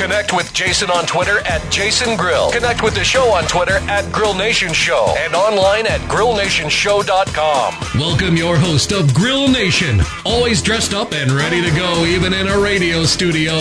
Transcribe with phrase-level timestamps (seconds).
[0.00, 2.50] Connect with Jason on Twitter at Jason Grill.
[2.52, 8.00] Connect with the show on Twitter at Grill Nation Show and online at grillnationshow.com.
[8.00, 12.48] Welcome your host of Grill Nation, always dressed up and ready to go, even in
[12.48, 13.52] a radio studio.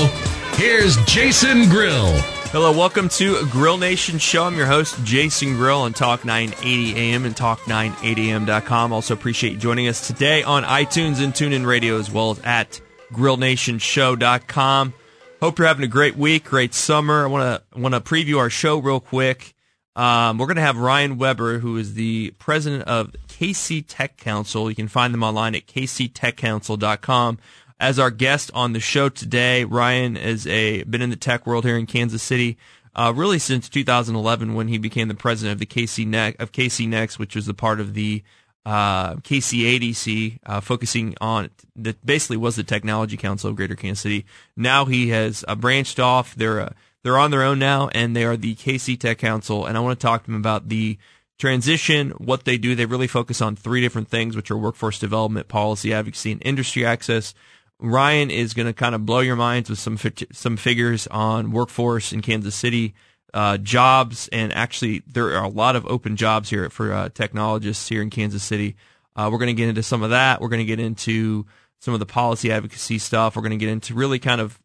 [0.53, 2.09] Here's Jason Grill.
[2.51, 4.45] Hello, welcome to Grill Nation Show.
[4.45, 8.93] I'm your host, Jason Grill on Talk 980 AM and Talk980am.com.
[8.93, 12.79] Also appreciate you joining us today on iTunes and TuneIn Radio as well as at
[13.12, 14.93] grillnationshow.com.
[15.41, 17.23] Hope you're having a great week, great summer.
[17.23, 19.55] I want to want to preview our show real quick.
[19.95, 24.70] Um, we're going to have Ryan Weber, who is the president of KC Tech Council.
[24.70, 27.40] You can find them online at kctechcouncil.com
[27.79, 29.63] as our guest on the show today.
[29.63, 32.57] Ryan is a been in the tech world here in Kansas City,
[32.93, 36.85] uh, really since 2011 when he became the president of the KC ne- of KC
[36.85, 38.23] Next, which was the part of the
[38.65, 44.26] uh, KCADC, uh, focusing on that basically was the Technology Council of Greater Kansas City.
[44.55, 46.35] Now he has uh, branched off.
[46.35, 46.70] They're uh,
[47.04, 49.66] they're on their own now, and they are the KC Tech Council.
[49.66, 50.98] And I want to talk to him about the
[51.38, 52.76] transition, what they do.
[52.76, 56.85] They really focus on three different things, which are workforce development, policy advocacy, and industry
[56.85, 57.34] access.
[57.79, 61.51] Ryan is going to kind of blow your minds with some fi- some figures on
[61.51, 62.94] workforce in Kansas City,
[63.34, 67.88] uh, jobs, and actually there are a lot of open jobs here for uh, technologists
[67.88, 68.75] here in Kansas City.
[69.16, 70.41] Uh, we're going to get into some of that.
[70.41, 71.46] We're going to get into
[71.80, 73.35] some of the policy advocacy stuff.
[73.35, 74.59] We're going to get into really kind of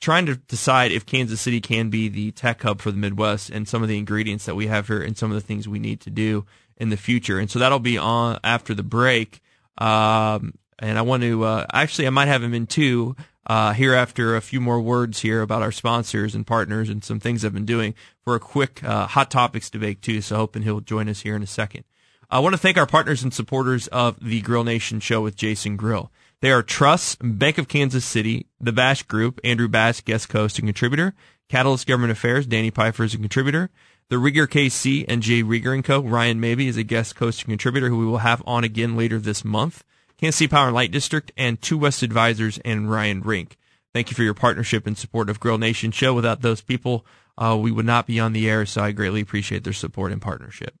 [0.00, 3.68] trying to decide if Kansas City can be the tech hub for the Midwest and
[3.68, 6.00] some of the ingredients that we have here and some of the things we need
[6.00, 6.44] to do
[6.76, 7.38] in the future.
[7.38, 9.40] And so that'll be on after the break.
[9.78, 13.94] Um, and I want to uh, actually I might have him in two uh, here
[13.94, 17.54] after a few more words here about our sponsors and partners and some things I've
[17.54, 20.20] been doing for a quick uh, hot topics debate too.
[20.20, 21.84] So hoping he'll join us here in a second.
[22.30, 25.76] I want to thank our partners and supporters of the Grill Nation show with Jason
[25.76, 26.10] Grill.
[26.40, 30.66] They are Truss, Bank of Kansas City, the Bash Group, Andrew Bash, guest host and
[30.66, 31.14] contributor,
[31.48, 33.70] Catalyst Government Affairs, Danny Pfeiffer is a contributor,
[34.08, 36.00] the Rieger KC and Jay Rieger and Co.
[36.00, 39.18] Ryan Mabey is a guest host and contributor who we will have on again later
[39.18, 39.84] this month.
[40.22, 43.58] Kansas City Power and Light District, and Two West Advisors and Ryan Rink.
[43.92, 46.14] Thank you for your partnership and support of Grill Nation Show.
[46.14, 47.04] Without those people,
[47.36, 50.22] uh, we would not be on the air, so I greatly appreciate their support and
[50.22, 50.76] partnership.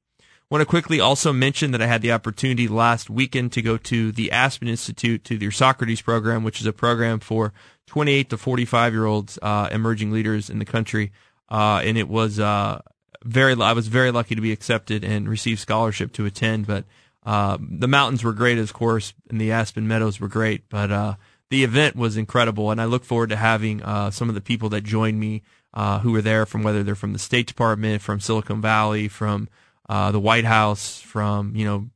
[0.48, 4.12] Want to quickly also mention that I had the opportunity last weekend to go to
[4.12, 7.52] the Aspen Institute to their Socrates program, which is a program for
[7.88, 11.10] 28 to 45 year olds, uh, emerging leaders in the country.
[11.48, 12.80] Uh, and it was, uh,
[13.24, 16.84] very, I was very lucky to be accepted and receive scholarship to attend, but
[17.24, 21.14] uh, the mountains were great, of course, and the Aspen Meadows were great, but uh,
[21.50, 24.68] the event was incredible, and I look forward to having uh, some of the people
[24.70, 25.42] that joined me
[25.74, 29.48] uh, who were there from whether they're from the State Department, from Silicon Valley, from
[29.88, 31.88] uh, the White House, from you know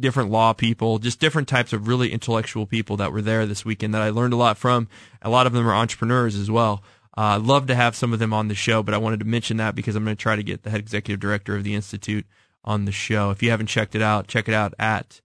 [0.00, 3.94] different law people, just different types of really intellectual people that were there this weekend
[3.94, 4.88] that I learned a lot from.
[5.20, 6.82] A lot of them are entrepreneurs as well.
[7.16, 9.26] Uh, I'd love to have some of them on the show, but I wanted to
[9.26, 11.74] mention that because I'm going to try to get the head executive director of the
[11.74, 12.26] institute
[12.64, 13.30] on the show.
[13.30, 15.20] If you haven't checked it out, check it out at,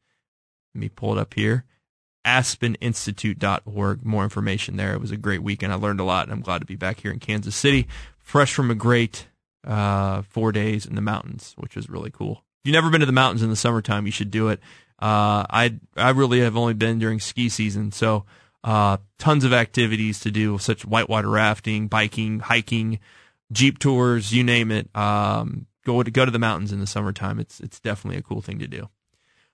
[0.73, 1.65] let me pull it up here,
[2.25, 4.05] aspeninstitute.org.
[4.05, 4.93] More information there.
[4.93, 5.71] It was a great weekend.
[5.71, 7.87] I learned a lot, and I'm glad to be back here in Kansas City,
[8.19, 9.27] fresh from a great
[9.65, 12.43] uh, four days in the mountains, which was really cool.
[12.63, 14.59] If you've never been to the mountains in the summertime, you should do it.
[14.99, 18.25] Uh, I I really have only been during ski season, so
[18.63, 22.99] uh, tons of activities to do, such whitewater rafting, biking, hiking,
[23.51, 24.89] jeep tours, you name it.
[24.95, 27.39] Um, go to go to the mountains in the summertime.
[27.39, 28.89] It's it's definitely a cool thing to do.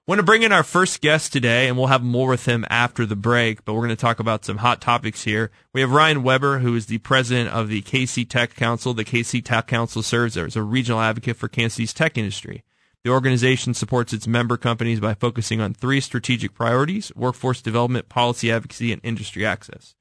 [0.06, 3.06] Want to bring in our first guest today, and we'll have more with him after
[3.06, 3.64] the break.
[3.64, 5.50] But we're going to talk about some hot topics here.
[5.72, 8.94] We have Ryan Weber, who is the president of the KC Tech Council.
[8.94, 12.64] The KC Tech Council serves as a regional advocate for Kansas tech industry.
[13.06, 18.52] The organization supports its member companies by focusing on three strategic priorities workforce development, policy
[18.52, 19.96] advocacy, and industry access.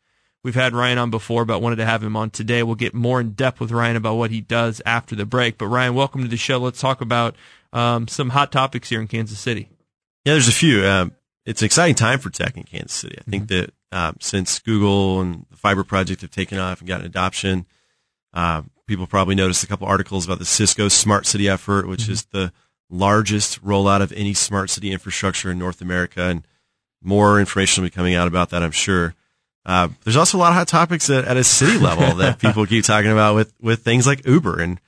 [0.44, 2.64] We've had Ryan on before, but wanted to have him on today.
[2.64, 5.56] We'll get more in depth with Ryan about what he does after the break.
[5.56, 6.58] But Ryan, welcome to the show.
[6.58, 7.36] Let's talk about
[7.72, 9.68] um, some hot topics here in Kansas City.
[10.24, 10.84] Yeah, there's a few.
[10.84, 11.12] Um,
[11.46, 13.16] it's an exciting time for tech in Kansas City.
[13.18, 13.70] I think mm-hmm.
[13.92, 17.66] that um, since Google and the Fiber Project have taken off and gotten adoption,
[18.34, 22.12] uh, people probably noticed a couple articles about the Cisco Smart City effort, which mm-hmm.
[22.12, 22.52] is the
[22.90, 26.46] largest rollout of any smart city infrastructure in North America, and
[27.00, 29.14] more information will be coming out about that, I'm sure.
[29.64, 32.66] Uh, there's also a lot of hot topics at, at a city level that people
[32.66, 34.60] keep talking about with, with things like Uber.
[34.60, 34.80] And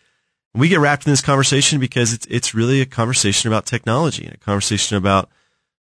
[0.53, 4.35] we get wrapped in this conversation because it's, it's really a conversation about technology and
[4.35, 5.31] a conversation about,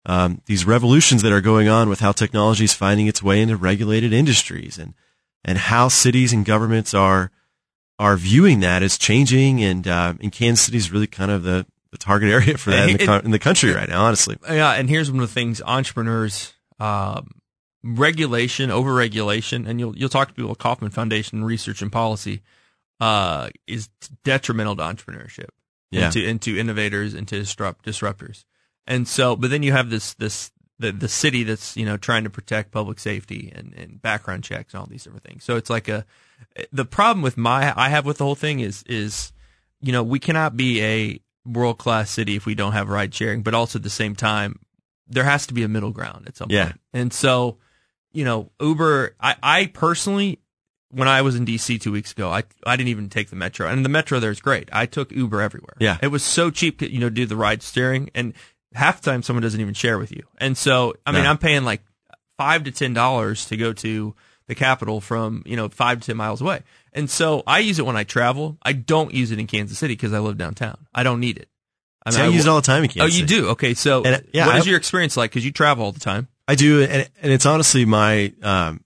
[0.06, 3.56] um, these revolutions that are going on with how technology is finding its way into
[3.56, 4.94] regulated industries and,
[5.44, 7.30] and how cities and governments are,
[7.98, 9.62] are viewing that as changing.
[9.62, 12.88] And, uh, and Kansas City is really kind of the, the target area for that
[12.88, 14.36] in the, in the country right now, honestly.
[14.48, 14.72] Yeah.
[14.72, 17.39] And here's one of the things entrepreneurs, um,
[17.82, 22.42] regulation, overregulation, and you'll you'll talk to people at Kauffman Foundation Research and Policy,
[23.00, 23.88] uh, is
[24.24, 25.48] detrimental to entrepreneurship,
[25.90, 28.44] yeah, and to, and to innovators and to disrupt disruptors.
[28.86, 32.24] And so, but then you have this this the the city that's you know trying
[32.24, 35.44] to protect public safety and, and background checks and all these different things.
[35.44, 36.04] So it's like a
[36.72, 39.32] the problem with my I have with the whole thing is is
[39.80, 43.42] you know we cannot be a world class city if we don't have ride sharing,
[43.42, 44.58] but also at the same time
[45.06, 46.66] there has to be a middle ground at some yeah.
[46.66, 46.80] point.
[46.92, 47.58] And so
[48.12, 50.40] you know, Uber, I, I personally,
[50.90, 53.68] when I was in DC two weeks ago, I, I didn't even take the metro
[53.68, 54.68] and the metro there is great.
[54.72, 55.74] I took Uber everywhere.
[55.78, 55.98] Yeah.
[56.02, 58.34] It was so cheap, you know, do the ride steering and
[58.74, 60.24] half the time someone doesn't even share with you.
[60.38, 61.30] And so, I mean, No.
[61.30, 61.82] I'm paying like
[62.36, 64.14] five to ten dollars to go to
[64.48, 66.62] the capital from, you know, five to ten miles away.
[66.92, 68.58] And so I use it when I travel.
[68.64, 70.86] I don't use it in Kansas City because I live downtown.
[70.92, 71.48] I don't need it.
[72.04, 73.48] I, See, I use it all the time in Kansas Oh, you do?
[73.50, 73.74] Okay.
[73.74, 75.30] So And, yeah, what is I- your experience like?
[75.30, 76.26] Cause you travel all the time.
[76.50, 78.82] I do, and, and it's honestly my um,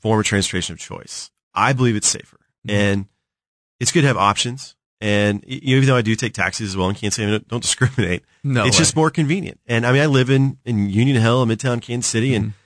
[0.00, 1.30] form of transportation of choice.
[1.54, 2.76] I believe it's safer, Mm-hmm.
[2.76, 3.06] and
[3.80, 4.74] it's good to have options.
[5.00, 7.30] And you know, even though I do take taxis as well, and can't say I
[7.32, 8.78] don't, don't discriminate, No it's way.
[8.78, 9.60] just more convenient.
[9.66, 12.56] And I mean, I live in in Union Hill, in Midtown Kansas City, and Mm-hmm.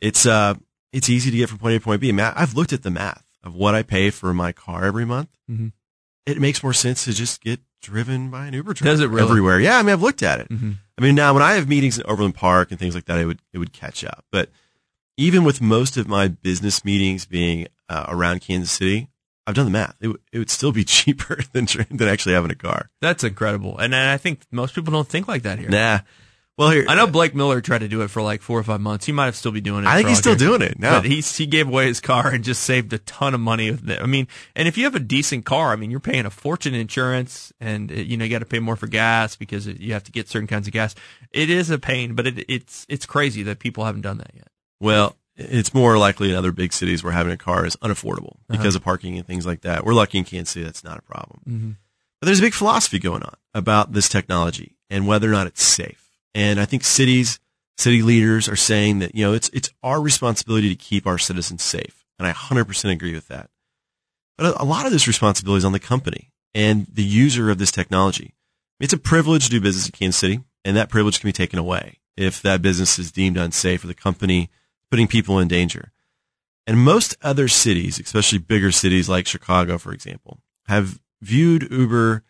[0.00, 0.54] it's uh
[0.92, 2.12] it's easy to get from point A to point B.
[2.20, 5.28] I've looked at the math of what I pay for my car every month.
[5.50, 5.72] Mhm.
[6.26, 9.28] It makes more sense to just get driven by an Uber driver Does it really?
[9.28, 9.58] everywhere.
[9.60, 10.48] Yeah, I mean, I've looked at it.
[10.48, 10.76] Mhm.
[10.96, 13.26] I mean, now when I have meetings in Overland Park and things like that, it
[13.26, 14.24] would it would catch up.
[14.30, 14.50] But
[15.16, 19.08] even with most of my business meetings being uh, around Kansas City,
[19.46, 19.96] I've done the math.
[20.00, 22.88] It, would- it would still be cheaper than than actually having a car.
[23.00, 23.76] That's incredible.
[23.78, 25.68] And, and I think most people don't think like that here.
[25.68, 26.00] Nah.
[26.62, 28.80] Well, here I know Blake Miller tried to do it for like four or five
[28.80, 29.04] months.
[29.06, 29.88] He might have still be doing it.
[29.88, 31.00] I think he's still doing it now.
[31.00, 33.90] But he's, he gave away his car and just saved a ton of money with
[33.90, 34.00] it.
[34.00, 36.74] I mean, and if you have a decent car, I mean, you're paying a fortune
[36.74, 39.80] in insurance and, uh, you know, you got to pay more for gas because it-
[39.80, 40.94] you have to get certain kinds of gas.
[41.32, 44.48] It is a pain, but it, it's, it's crazy that people haven't done that yet.
[44.78, 48.58] Well, it's more likely in other big cities where having a car is unaffordable Uh-huh.
[48.58, 49.84] because of parking and things like that.
[49.84, 51.40] We're lucky in Kansas City that's not a problem.
[51.48, 51.70] Mm-hmm.
[52.20, 55.62] But there's a big philosophy going on about this technology and whether or not it's
[55.62, 56.01] safe.
[56.34, 57.38] And I think cities,
[57.76, 61.62] city leaders are saying that, you know, it's, it's our responsibility to keep our citizens
[61.62, 62.04] safe.
[62.18, 63.50] And I 100% agree with that.
[64.38, 67.58] But a, a lot of this responsibility is on the company and the user of
[67.58, 68.34] this technology.
[68.80, 71.58] It's a privilege to do business in Kansas City, and that privilege can be taken
[71.58, 74.50] away if that business is deemed unsafe or the company
[74.90, 75.92] putting people in danger.
[76.66, 82.22] And most other cities, especially bigger cities like Chicago, for example, have viewed Uber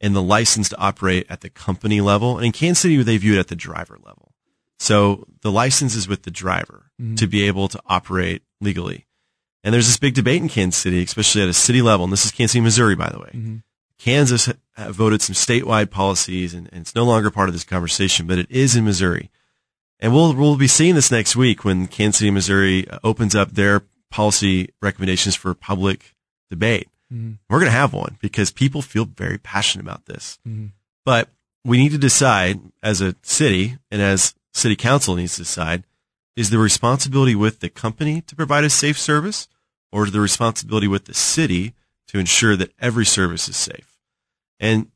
[0.00, 2.36] and the license to operate at the company level.
[2.36, 4.32] And in Kansas City, they view it at the driver level.
[4.78, 9.06] So the license is with the driver to be able to operate legally.
[9.64, 12.04] And there's this big debate in Kansas City, especially at a city level.
[12.04, 13.30] And this is Kansas City, Missouri, by the way.
[13.98, 17.64] Kansas ha- ha- voted some statewide policies and, and it's no longer part of this
[17.64, 19.30] conversation, but it is in Missouri.
[19.98, 23.50] And we'll, we'll be seeing this next week when Kansas City, Missouri uh, opens up
[23.50, 26.14] their policy recommendations for public
[26.48, 26.88] debate.
[27.48, 30.38] We're going to have one because people feel very passionate about this.
[31.04, 31.28] But
[31.64, 35.84] we need to decide as a city and as city council needs to decide
[36.36, 39.48] is the responsibility with the company to provide a safe service
[39.90, 41.74] or is the responsibility with the city
[42.08, 43.98] to ensure that every service is safe?
[44.60, 44.90] And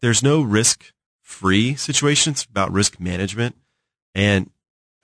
[0.00, 3.56] there's no risk free situations about risk management.
[4.14, 4.50] And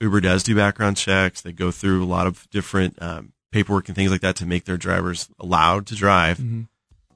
[0.00, 1.40] Uber does do background checks.
[1.40, 4.64] They go through a lot of different um, paperwork and things like that to make
[4.64, 6.40] their drivers allowed to drive.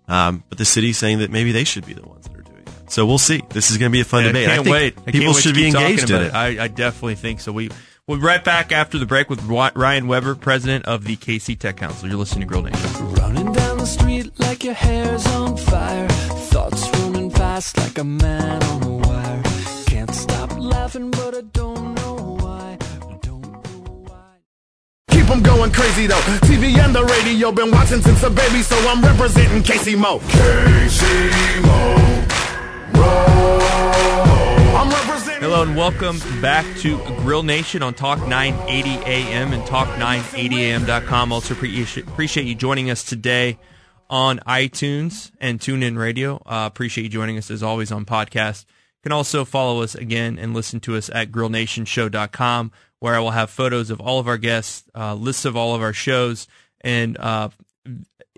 [0.09, 2.63] Um, but the city's saying that maybe they should be the ones that are doing
[2.65, 2.93] that.
[2.93, 3.43] So we'll see.
[3.51, 4.49] This is going to be a fun I debate.
[4.49, 4.93] I can't I think wait.
[4.93, 6.35] I can't people wait should be keep engaged in about it.
[6.35, 7.51] I, I definitely think so.
[7.51, 7.71] We
[8.07, 11.77] we'll be right back after the break with Ryan Weber, president of the KC Tech
[11.79, 12.09] Council.
[12.09, 13.15] You're listening to Grill Nation.
[13.15, 16.09] Running down the street like your hair's on fire.
[16.09, 19.43] Thoughts running fast like a man on a wire.
[19.87, 21.96] Can't stop laughing, but I don't
[25.37, 26.21] Keep 'em going crazy though.
[26.47, 30.21] TV and the radio, been watching since a baby, so I'm representing Casey Mo.
[30.31, 31.95] Casey Mo.
[35.39, 41.33] Hello and welcome back to Grill Nation on Talk 980 AM and Talk980am.com.
[41.33, 43.59] Also appreciate appreciate you joining us today
[44.09, 46.37] on iTunes and TuneIn Radio.
[46.47, 48.65] Uh, appreciate you joining us as always on podcast.
[49.03, 53.51] can also follow us again and listen to us at grillnationshow.com, where I will have
[53.51, 56.49] photos of all of our guests, uh, lists of all of our shows,
[56.81, 57.51] and uh,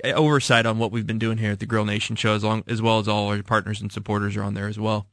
[0.05, 2.83] oversight on what we've been doing here at the Grill Nation Show, as, long, as
[2.83, 5.07] well as all our partners and supporters are on there as well.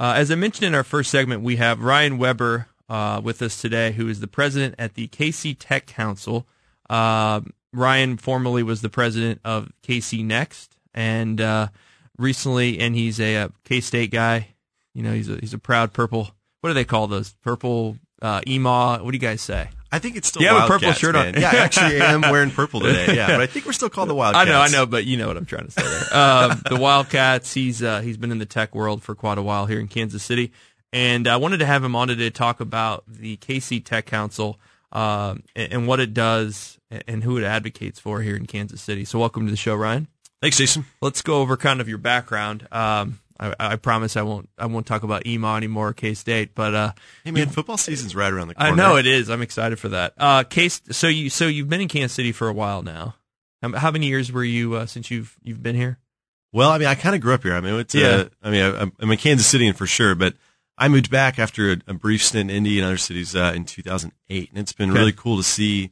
[0.00, 3.60] Uh, as I mentioned in our first segment, we have Ryan Weber uh, with us
[3.60, 6.46] today, who is the president at the KC Tech Council.
[6.90, 11.68] Uh, Ryan formerly was the president of KC Next, and uh,
[12.18, 14.48] recently, and he's a, a K State guy.
[14.94, 16.30] You know, he's a he's a proud purple.
[16.60, 17.34] What do they call those?
[17.42, 18.98] Purple uh, EMA.
[19.02, 19.68] What do you guys say?
[19.92, 20.42] I think it's still.
[20.42, 21.32] You have a purple Wildcats, shirt on.
[21.32, 21.40] man.
[21.40, 23.14] Yeah, actually, I am wearing purple today.
[23.14, 24.48] Yeah, but I think we're still called the Wildcats.
[24.48, 26.18] I know, I know, but you know what I'm trying to say there.
[26.18, 27.52] Um, the Wildcats.
[27.52, 30.22] He's uh, he's been in the tech world for quite a while here in Kansas
[30.22, 30.52] City,
[30.92, 34.58] and I wanted to have him on today to talk about the KC Tech Council
[34.90, 39.04] um, and, and what it does and who it advocates for here in Kansas City.
[39.04, 40.08] So, welcome to the show, Ryan.
[40.40, 40.86] Thanks, Jason.
[41.00, 42.66] Let's go over kind of your background.
[42.72, 46.74] Um, I, I promise I won't I won't talk about EMA anymore, K State, but
[46.74, 46.92] uh,
[47.24, 48.72] Hey, man, football season's right around the corner.
[48.72, 49.28] I know it is.
[49.28, 50.14] I'm excited for that.
[50.16, 50.80] Uh, case.
[50.90, 53.16] So you so you've been in Kansas City for a while now.
[53.62, 55.98] How, how many years were you uh, since you've you've been here?
[56.52, 57.54] Well, I mean, I kind of grew up here.
[57.54, 58.06] I mean, it's, Yeah.
[58.08, 60.34] uh, I mean, I, I'm in Kansas City for sure, but
[60.78, 63.64] I moved back after a, a brief stint in Indy and other cities uh, in
[63.64, 64.98] 2008, and it's been Okay.
[65.00, 65.90] really cool to see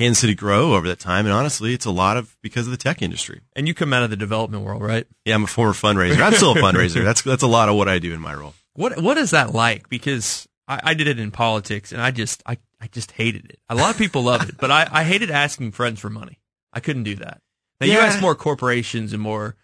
[0.00, 1.26] Kansas City grow over that time.
[1.26, 3.40] And honestly, it's a lot of because of the tech industry.
[3.54, 5.06] And you come out of the development world, right?
[5.24, 6.20] Yeah, I'm a former fundraiser.
[6.20, 7.04] I'm still a fundraiser.
[7.04, 8.54] That's that's a lot of what I do in my role.
[8.74, 9.88] What what is that like?
[9.88, 13.58] Because I, I did it in politics, and I just I, I just hated it.
[13.68, 16.38] A lot of people love it, but I, I hated asking friends for money.
[16.72, 17.40] I couldn't do that.
[17.80, 19.56] Now you ask more corporations and more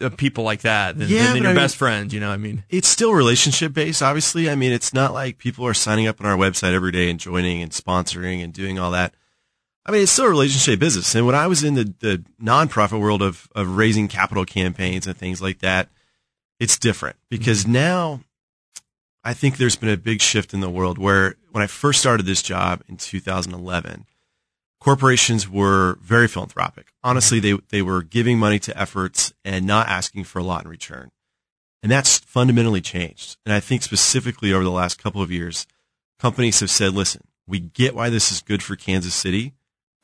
[0.00, 2.12] uh, people like that than, Yeah, than your I mean- best friends.
[2.12, 4.50] You know, what I mean, It's still relationship based, obviously.
[4.50, 7.18] I mean, it's not like people are signing up on our website every day and
[7.20, 9.14] joining and sponsoring and doing all that.
[9.86, 11.14] I mean, it's still a relationship business.
[11.14, 15.16] And when I was in the, the nonprofit world of, of raising capital campaigns and
[15.16, 15.90] things like that,
[16.58, 17.72] it's different because mm-hmm.
[17.72, 18.20] now
[19.22, 22.24] I think there's been a big shift in the world where when I first started
[22.24, 24.06] this job in 2011,
[24.80, 26.92] corporations were very philanthropic.
[27.02, 30.70] Honestly, they, they were giving money to efforts and not asking for a lot in
[30.70, 31.10] return.
[31.82, 33.36] And that's fundamentally changed.
[33.44, 35.66] And I think specifically over the last couple of years,
[36.18, 39.52] companies have said, listen, we get why this is good for Kansas City,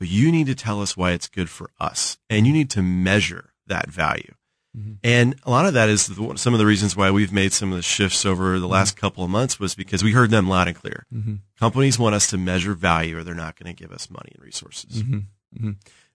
[0.01, 2.17] but you need to tell us why it's good for us.
[2.27, 4.33] And you need to measure that value.
[4.75, 4.93] Mm-hmm.
[5.03, 7.69] And a lot of that is the, some of the reasons why we've made some
[7.71, 8.73] of the shifts over the mm-hmm.
[8.73, 11.05] last couple of months was because we heard them loud and clear.
[11.13, 11.35] Mm-hmm.
[11.59, 14.43] Companies want us to measure value or they're not going to give us money and
[14.43, 15.03] resources.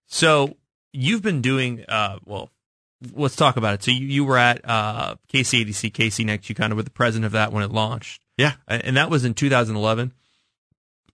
[0.08, 0.56] So
[0.92, 2.50] you've been doing uh, well.
[3.12, 3.84] Let's talk about it.
[3.84, 6.48] So you, you were at uh, KCADC, KC Next.
[6.48, 8.54] You kind of were the president of that when it launched, Yeah.
[8.66, 10.12] and and that was in 2011.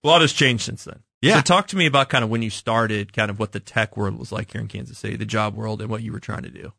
[0.03, 1.03] A lot has changed since then.
[1.23, 1.37] Yeah.
[1.37, 3.97] So talk to me about kind of when you started, kind of what the tech
[3.97, 6.43] world was like here in Kansas City, the job world, and what you were trying
[6.43, 6.73] to do.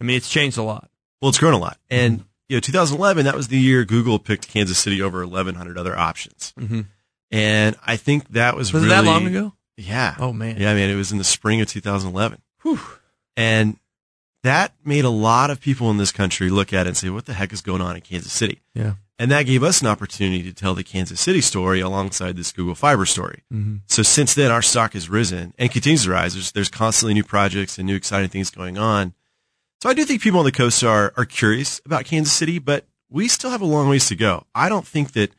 [0.00, 0.90] I mean, it's changed a lot.
[1.20, 1.78] Well, it's grown a lot.
[1.90, 5.96] And, you know, 2011, that was the year Google picked Kansas City over 1,100 other
[5.96, 6.54] options.
[6.58, 6.86] Mhm.
[7.30, 8.94] And I think that was, Was really.
[8.94, 9.52] it that long ago?
[9.76, 10.16] Yeah.
[10.18, 10.56] Oh man.
[10.58, 12.40] Yeah, I mean, it was in the spring of 2011.
[12.62, 12.80] Whew.
[13.36, 13.76] And
[14.42, 17.26] that made a lot of people in this country look at it and say, what
[17.26, 18.62] the heck is going on in Kansas City?
[18.74, 18.94] Yeah.
[19.20, 22.74] And that gave us an opportunity to tell the Kansas City story alongside this Google
[22.74, 23.42] Fiber story.
[23.52, 23.76] Mm-hmm.
[23.84, 26.32] So since then, our stock has risen and continues to rise.
[26.32, 29.12] There's, there's constantly new projects and new exciting things going on.
[29.82, 32.86] So I do think people on the coast are, are curious about Kansas City, but
[33.10, 34.46] we still have a long ways to go.
[34.54, 35.32] I don't think that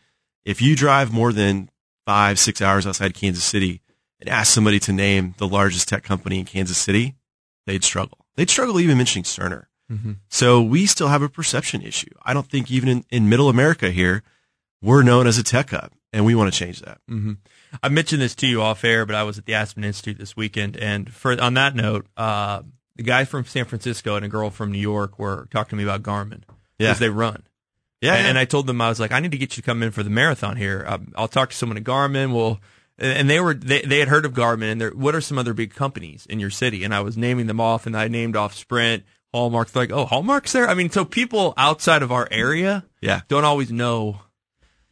[0.45, 1.71] if you drive more than
[2.05, 3.81] five, six hours outside Kansas City
[4.19, 7.15] and ask somebody to name the largest tech company in Kansas City,
[7.65, 8.27] they'd struggle.
[8.35, 9.65] They'd struggle even mentioning Cerner.
[10.29, 12.11] So we still have a perception issue.
[12.23, 14.23] I don't think even in, in middle America here,
[14.81, 16.99] we're known as a tech hub and we want to change that.
[17.07, 17.33] hmm
[17.81, 20.35] I mentioned this to you off air, but I was at the Aspen Institute this
[20.35, 22.63] weekend, and for on that note, uh,
[22.97, 25.83] the guy from San Francisco and a girl from New York were talking to me
[25.83, 26.41] about Garmin
[26.77, 26.87] Yeah.
[26.89, 27.43] because they run.
[28.01, 28.15] Yeah.
[28.15, 29.81] and, and I told them I was like, I need to get you to come
[29.83, 30.83] in for the marathon here.
[30.85, 32.33] Um, I'll talk to someone at Garmin.
[32.33, 32.59] Well,
[32.97, 35.73] and they were they, they had heard of Garmin and what are some other big
[35.73, 36.83] companies in your city?
[36.83, 39.69] And I was naming them off, and I named off Sprint, Hallmark.
[39.71, 40.67] They're like, oh, Hallmark's there.
[40.67, 43.21] I mean, so people outside of our area yeah.
[43.27, 44.19] don't always know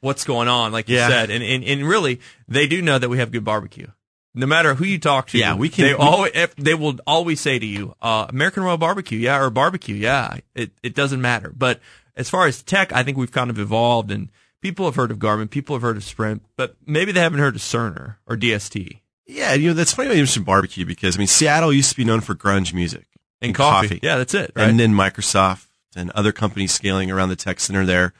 [0.02, 1.10] what's going on, like you Yeah.
[1.10, 3.88] said, and, and and really they do know that we have good barbecue.
[4.34, 7.42] No matter who you talk to, Yeah, we can- They we- always they will always
[7.42, 11.52] say to you, uh, "American Royal Barbecue, yeah, or barbecue, yeah." It it doesn't matter.
[11.56, 11.82] But
[12.16, 14.30] as far as tech, I think we've kind of evolved, and
[14.62, 17.56] people have heard of Garmin, people have heard of Sprint, but maybe they haven't heard
[17.56, 19.54] of Cerner or DST Yeah.
[19.54, 22.22] You know, that's funny you mentioned barbecue because I mean, Seattle used to be known
[22.22, 23.06] for grunge music
[23.42, 24.00] and coffee.
[24.02, 24.52] Yeah, that's it.
[24.56, 24.70] Right?
[24.70, 28.14] and then Microsoft and other companies scaling around the tech center there.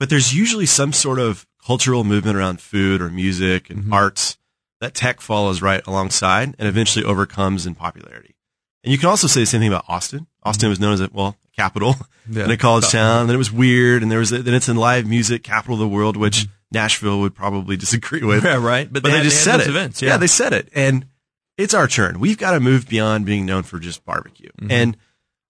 [0.00, 4.36] But there's usually some sort of cultural movement around food or music and arts
[4.80, 8.34] that tech follows right alongside and eventually overcomes in popularity.
[8.82, 10.26] And you can also say the same thing about Austin.
[10.42, 11.94] Austin was known as a, well, capital
[12.28, 12.44] Yeah.
[12.44, 13.28] in a college town.
[13.28, 15.88] Then it was weird, and there was then it's in live music capital of the
[15.88, 18.38] world, which Nashville would probably disagree with.
[18.42, 18.46] Mm-hmm.
[18.62, 18.92] Yeah, right.
[18.92, 19.68] But But, they they, just said it.
[19.68, 20.10] events, yeah.
[20.10, 20.16] yeah.
[20.18, 21.06] they said it, and
[21.56, 22.20] it's our turn.
[22.20, 24.50] We've got to move beyond being known for just barbecue.
[24.60, 24.70] Mm-hmm.
[24.70, 24.96] And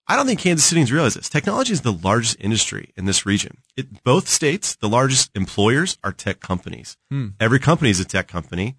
[0.06, 1.28] I don't think Kansas Cityans realize this.
[1.30, 3.58] Technology is the largest industry in this region.
[3.76, 6.99] It, both states, the largest employers are tech companies.
[7.11, 7.28] Hmm.
[7.40, 8.76] Every company is a tech company.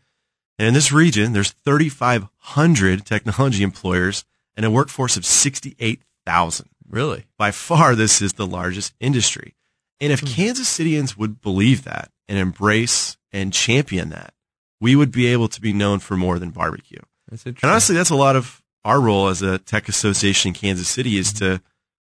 [0.59, 4.23] And in this region, there's 3,500 technology employers
[4.55, 6.69] and a workforce of 68,000.
[6.87, 7.25] Really?
[7.37, 9.55] By far, this is the largest industry.
[9.99, 10.13] And Hmm.
[10.25, 14.33] if Kansas Cityans would believe that and embrace and champion that,
[14.79, 16.99] we would be able to be known for more than barbecue.
[17.29, 20.87] That's And honestly, that's a lot of our role as a tech association in Kansas
[20.87, 21.61] City is to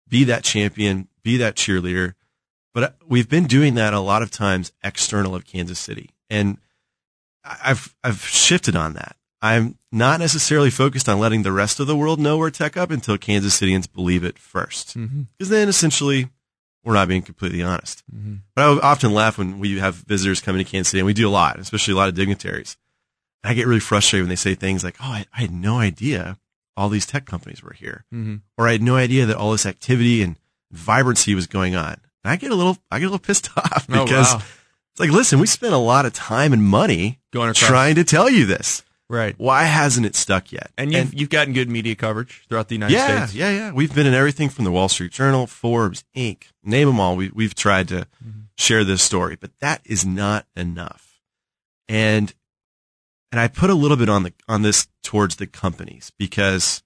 [0.08, 2.14] be that champion, be that cheerleader.
[2.72, 6.10] But uh, we've been doing that a lot of times external of Kansas City.
[6.30, 6.58] And
[7.44, 9.16] I- I've, I've shifted on that.
[9.42, 12.90] I'm not necessarily focused on letting the rest of the world know we're tech hub
[12.90, 14.96] until Kansas Cityans believe it first.
[14.96, 16.28] Because then essentially
[16.84, 18.02] we're not being completely honest.
[18.14, 18.40] Mhm.
[18.54, 21.28] But I often laugh when we have visitors coming to Kansas City, and we do
[21.28, 22.76] a lot, especially a lot of dignitaries.
[23.44, 26.38] I get really frustrated when they say things like, "Oh, I, I had no idea
[26.76, 28.40] all these tech companies were here," Mhm.
[28.56, 30.36] or "I had no idea that all this activity and
[30.72, 33.86] vibrancy was going on." And I get a little, I get a little pissed off
[33.88, 34.42] Oh, because wow.
[34.92, 37.68] it's like, listen, we spent a lot of time and money Going across.
[37.68, 38.82] trying to tell you this.
[39.10, 39.34] Right.
[39.38, 40.70] Why hasn't it stuck yet?
[40.76, 43.34] And you've, you've gotten good media coverage throughout the United yeah, States.
[43.34, 43.72] yeah, yeah.
[43.72, 46.42] We've been in everything from the Wall Street Journal, Forbes, Inc.
[46.62, 47.16] Name them all.
[47.16, 48.40] We, we've tried to Mm-hmm.
[48.58, 51.20] share this story, but that is not enough.
[51.88, 52.34] And
[53.32, 56.82] and I put a little bit on the on this towards the companies because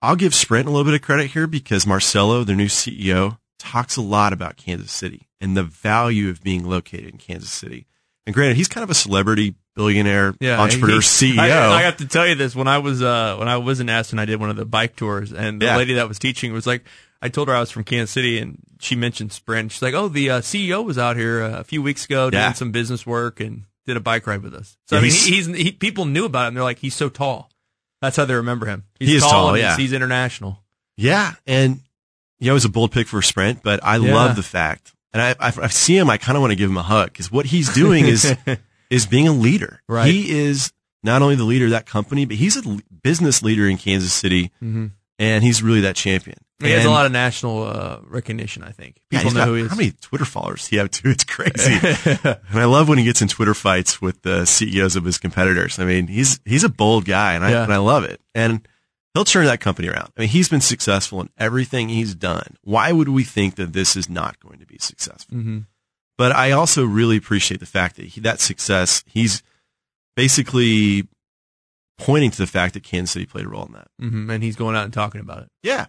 [0.00, 3.96] I'll give Sprint a little bit of credit here because Marcelo, their new CEO, talks
[3.96, 7.86] a lot about Kansas City and the value of being located in Kansas City.
[8.26, 11.00] And granted, he's kind of a celebrity billionaire entrepreneur he-
[11.36, 11.38] CEO.
[11.38, 13.88] I, I have to tell you this: when I was uh, when I was in
[13.88, 15.76] Aspen, I did one of the bike tours, and the Yeah.
[15.76, 16.84] lady that was teaching was like,
[17.22, 19.72] I told her I was from Kansas City, and she mentioned Sprint.
[19.72, 22.40] She's like, "Oh, the uh, CEO was out here uh, a few weeks ago doing
[22.42, 22.52] Yeah.
[22.52, 25.26] some business work and did a bike ride with us." So Yeah, I mean, he's-
[25.26, 26.54] he's he, people knew about him.
[26.54, 27.50] They're like, "He's so tall."
[28.00, 28.84] That's how they remember him.
[29.00, 29.70] He's He is tall, and yeah.
[29.70, 30.62] he's, he's international.
[30.96, 31.80] Yeah, and
[32.38, 34.14] you know, it was a bold pick for Sprint, but I Yeah.
[34.14, 36.08] love the fact, and I, I, I see him.
[36.08, 38.32] I kind of want to give him a hug because what he's doing is
[38.90, 39.82] is being a leader.
[39.88, 40.08] Right.
[40.12, 40.72] He is
[41.02, 44.50] not only the leader of that company, but he's a business leader in Kansas City,
[44.62, 44.92] Mhm.
[45.18, 46.38] and he's really that champion.
[46.60, 48.64] He has a lot of national uh, recognition.
[48.64, 49.70] I think people he's know got- who he is.
[49.70, 51.10] How many Twitter followers does he have too?
[51.10, 51.72] It's crazy.
[52.24, 55.78] and I love when he gets in Twitter fights with the CEOs of his competitors.
[55.78, 57.62] I mean, he's he's a bold guy, and I Yeah.
[57.64, 58.20] and I love it.
[58.34, 58.66] And
[59.14, 60.10] he'll turn that company around.
[60.16, 62.56] I mean, he's been successful in everything he's done.
[62.62, 65.38] Why would we think that this is not going to be successful?
[65.38, 65.66] Mhm.
[66.16, 69.44] But I also really appreciate the fact that he, that success, he's
[70.16, 71.06] basically
[71.98, 73.88] pointing to the fact that Kansas City played a role in that.
[74.00, 75.48] hmm and he's going out and talking about it.
[75.62, 75.86] Yeah.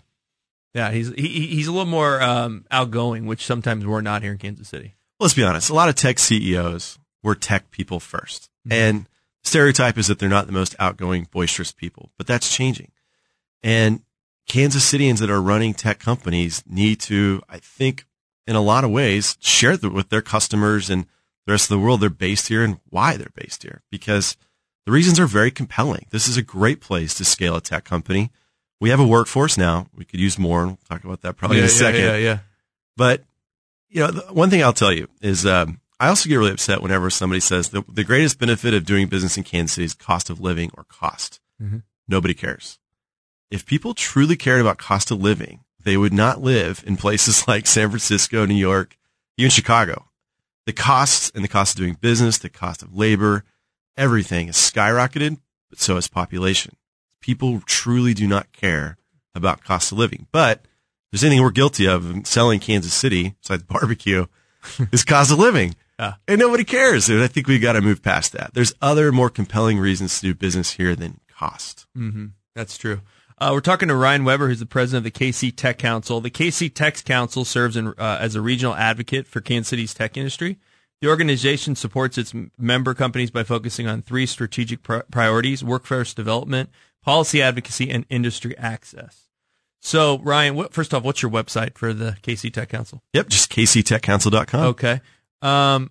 [0.73, 4.31] Yeah, he's he, he- he's a little more um, outgoing, which sometimes we're not here
[4.31, 4.95] in Kansas City.
[5.19, 9.07] let's be honest, a lot of tech CEOs were tech people 1st And
[9.43, 12.91] stereotype is that they're not the most outgoing, boisterous people, but that's changing.
[13.63, 14.03] And
[14.47, 18.05] Kansas Cityans that are running tech companies need to, I think,
[18.47, 21.05] in a lot of ways, share the, with their customers and
[21.45, 24.37] the rest of the world they're based here and why they're based here because
[24.85, 26.05] the reasons are very compelling.
[26.11, 28.31] This is a great place to scale a tech company.
[28.79, 29.87] We have a workforce now.
[29.95, 32.01] We could use more, and we'll talk about that probably yeah, in a second.
[32.01, 32.39] Yeah, yeah,
[32.95, 33.23] But
[33.89, 36.81] you know, the one thing I'll tell you is um, I also get really upset
[36.81, 40.29] whenever somebody says the, the greatest benefit of doing business in Kansas City is cost
[40.29, 41.39] of living or cost.
[41.61, 41.83] Mhm.
[42.07, 42.79] Nobody cares.
[43.51, 47.67] If people truly cared about cost of living, they would not live in places like
[47.67, 48.97] San Francisco, New York,
[49.37, 50.05] even Chicago.
[50.65, 53.43] The costs and the cost of doing business, the cost of labor,
[53.97, 55.39] everything has skyrocketed,
[55.69, 56.75] but so has population.
[57.21, 58.97] People truly do not care
[59.35, 60.27] about cost of living.
[60.31, 60.67] But if
[61.11, 64.25] there's anything we're guilty of in selling Kansas City, besides barbecue,
[64.91, 65.75] is cost of living.
[65.99, 66.13] Yeah.
[66.27, 67.09] And nobody cares.
[67.09, 68.53] And I think we've got to move past that.
[68.53, 71.87] There's other more compelling reasons to do business here than cost.
[71.93, 73.01] hmm That's true.
[73.37, 76.19] Uh, we're talking to Ryan Weber, who's the president of the KC Tech Council.
[76.19, 80.17] The KC Tech Council serves in, uh, as a regional advocate for Kansas City's tech
[80.17, 80.57] industry.
[81.01, 86.69] The organization supports its member companies by focusing on three strategic pri- priorities: workforce development,
[87.03, 89.23] policy advocacy, and industry access.
[89.81, 93.01] So, Ryan, what, first off, what's your website for the KC Tech Council?
[93.13, 93.29] Yep.
[93.29, 94.65] Just kctechcouncil.com.
[94.67, 94.99] Okay.
[95.41, 95.89] Um,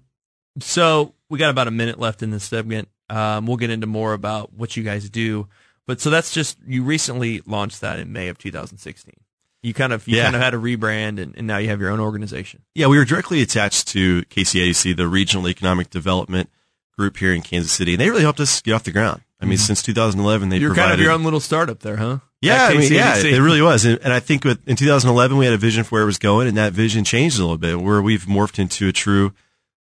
[0.61, 2.88] so we got about a minute left in this segment.
[3.09, 5.49] Um, we'll get into more about what you guys do,
[5.87, 9.14] but so that's just you recently launched that in May of 2016.
[9.62, 10.25] You kind of you Yeah.
[10.25, 12.61] kind of had a rebrand, and, and now you have your own organization.
[12.75, 16.51] Yeah, we were directly attached to KCADC, the Regional Economic Development
[16.99, 19.23] Group here in Kansas City, and they really helped us get off the ground.
[19.40, 20.62] I mean, since 2011, they Mm-hmm.
[20.62, 22.18] You're provided kind of your own little startup there, huh?
[22.40, 23.85] Yeah, I mean, yeah, it really was.
[23.85, 26.18] And, and I think with, in 2011, we had a vision for where it was
[26.18, 29.33] going, and that vision changed a little bit, where we've morphed into a true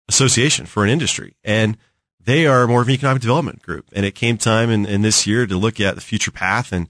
[0.08, 1.36] association for an industry.
[1.44, 1.78] And
[2.24, 3.90] they are more of an economic development group.
[3.94, 6.72] And it came time in, in this year to look at the future path.
[6.72, 6.90] And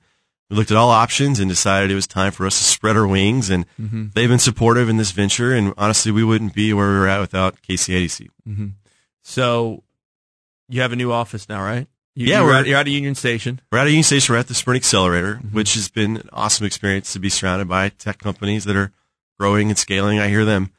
[0.50, 3.08] we looked at all options and decided it was time for us to spread our
[3.08, 3.50] wings.
[3.50, 3.66] And
[4.14, 5.54] they've been supportive in this venture.
[5.54, 8.28] And honestly, we wouldn't be where we were at without KCADC.
[9.22, 9.84] So
[10.68, 11.88] you have a new office now, right?
[12.16, 13.60] You, Yeah, you're we're- at, you're at Union Station.
[13.72, 14.34] We're at Union Station.
[14.34, 17.90] We're at the Sprint Accelerator, which has been an awesome experience to be surrounded by
[17.90, 18.92] tech companies that are
[19.40, 20.20] growing and scaling.
[20.20, 20.70] I hear them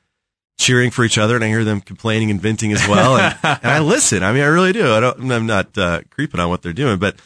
[0.59, 3.17] cheering for each other, and I hear them complaining and venting as well.
[3.17, 4.23] And, and I listen.
[4.23, 4.93] I mean, I really do.
[4.93, 5.31] I don't.
[5.33, 7.17] I'm not uh, creeping on what they're doing, but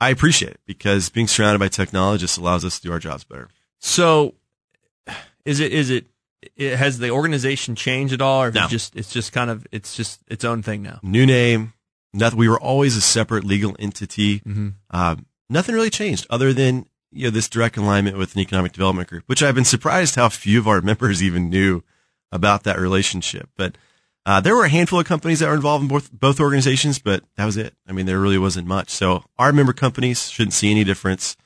[0.00, 3.48] I appreciate it because being surrounded by technologists allows us to do our jobs better.
[3.78, 4.34] So
[5.46, 6.06] is it is it,
[6.56, 8.66] it has the organization changed at all, or No.
[8.66, 11.00] it just it's just kind of it's just its own thing now?
[11.02, 11.72] New name.
[12.14, 12.38] Nothing.
[12.38, 14.40] We were always a separate legal entity.
[14.40, 14.74] Mhm.
[14.90, 15.16] Uh,
[15.50, 19.24] nothing really changed other than you know this direct alignment with an economic development group,
[19.26, 21.82] which I've been surprised how few of our members even knew
[22.32, 23.48] about that relationship.
[23.56, 23.76] But
[24.24, 27.22] uh, there were a handful of companies that were involved in both both organizations, but
[27.36, 27.74] that was it.
[27.86, 28.90] I mean, there really wasn't much.
[28.90, 31.36] So our member companies shouldn't see any difference.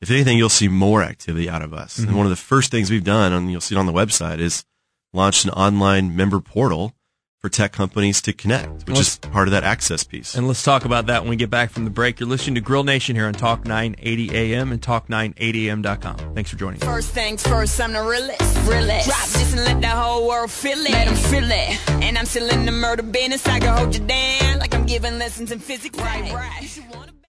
[0.00, 1.98] If anything, you'll see more activity out of us.
[1.98, 4.38] And one of the first things we've done, and you'll see it on the website,
[4.38, 4.64] is
[5.12, 6.94] launched an online member portal
[7.40, 10.34] for tech companies to connect, which is part of that access piece.
[10.34, 12.20] And let's talk about that when we get back from the break.
[12.20, 16.34] You're listening to Grill Nation here on Talk 980 AM and Talk980am.com.
[16.34, 16.86] Thanks for joining us.
[16.86, 18.68] First things first, I'm the realest.
[18.68, 19.06] realest.
[19.08, 20.90] Drop this and let the whole world feel it.
[20.90, 21.90] Let 'em feel it.
[22.02, 23.46] And I'm still in the murder business.
[23.46, 25.98] I can hold you down like I'm giving lessons in physics.
[25.98, 27.19] Right, right.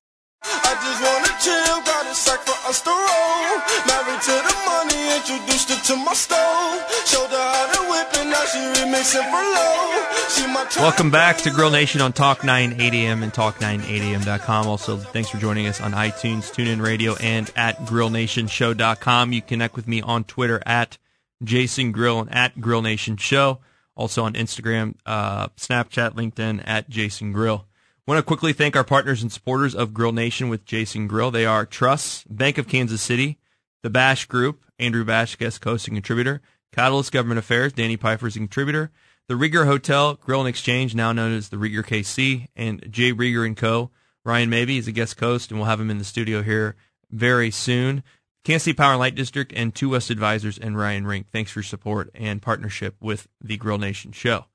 [0.83, 3.53] Just wanna chill, got a sack for us to roll.
[3.87, 6.81] Married to the money, introduced her to my stove.
[7.05, 10.01] Showed her how to whip it, now she remixing for low.
[10.29, 14.67] She my Welcome back to Grill Nation on Talk 980am and Talk980am.com.
[14.67, 19.33] Also, thanks for joining us on iTunes, TuneIn Radio, and at GrillNationShow.com.
[19.33, 20.97] You connect with me on Twitter at
[21.43, 23.59] Jason Grill and at Grill Nation Show.
[23.95, 27.65] Also on Instagram, uh, Snapchat, LinkedIn at Jason Grill.
[28.11, 31.31] Want to quickly thank our partners and supporters of Grill Nation with Jason Grill.
[31.31, 33.39] They are Truss, Bank of Kansas City,
[33.83, 36.41] the Bash Group, Andrew Bash, guest host and contributor,
[36.73, 38.91] Catalyst Government Affairs, Danny Pfeiffer is a contributor,
[39.29, 43.45] the Rieger Hotel, Grill and Exchange, now known as the Rieger KC, and Jay Rieger
[43.45, 43.91] and Co.
[44.25, 46.75] Ryan Mabey is a guest host, and we'll have him in the studio here
[47.11, 48.03] very soon.
[48.43, 51.27] Kansas City Power and Light District and Two West Advisors and Ryan Rink.
[51.31, 54.47] Thanks for your support and partnership with the Grill Nation show.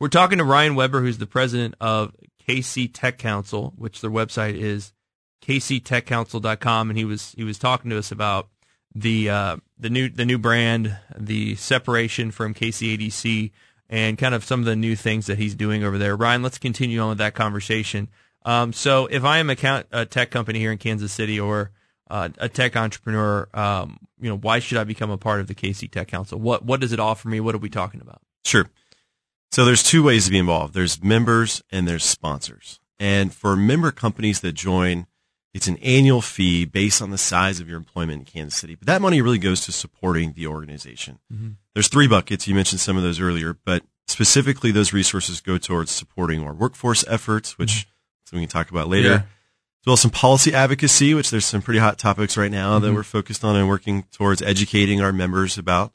[0.00, 2.12] We're talking to Ryan Weber, who's the president of
[2.48, 4.92] KC Tech Council, which their website is
[5.42, 8.48] kctechcouncil.com, and he was he was talking to us about
[8.94, 13.52] the uh, the new the new brand, the separation from KCADC,
[13.88, 16.16] and kind of some of the new things that he's doing over there.
[16.16, 18.08] Ryan, let's continue on with that conversation.
[18.44, 21.72] Um, so, if I am a, count, a tech company here in Kansas City or
[22.08, 25.54] uh, a tech entrepreneur, um, you know, why should I become a part of the
[25.54, 26.38] KC Tech Council?
[26.38, 27.40] What what does it offer me?
[27.40, 28.22] What are we talking about?
[28.44, 28.70] Sure.
[29.52, 30.74] So there's two ways to be involved.
[30.74, 32.80] There's members and there's sponsors.
[32.98, 35.06] And for member companies that join,
[35.54, 38.74] it's an annual fee based on the size of your employment in Kansas City.
[38.74, 41.18] But that money really goes to supporting the organization.
[41.32, 41.50] Mm-hmm.
[41.74, 42.46] There's three buckets.
[42.46, 47.04] You mentioned some of those earlier, but specifically those resources go towards supporting our workforce
[47.08, 47.86] efforts, which
[48.26, 48.36] mm-hmm.
[48.36, 49.08] we can talk about later.
[49.08, 49.14] Yeah.
[49.14, 52.88] As well as some policy advocacy, which there's some pretty hot topics right now that
[52.88, 52.96] mm-hmm.
[52.96, 55.92] we're focused on and working towards educating our members about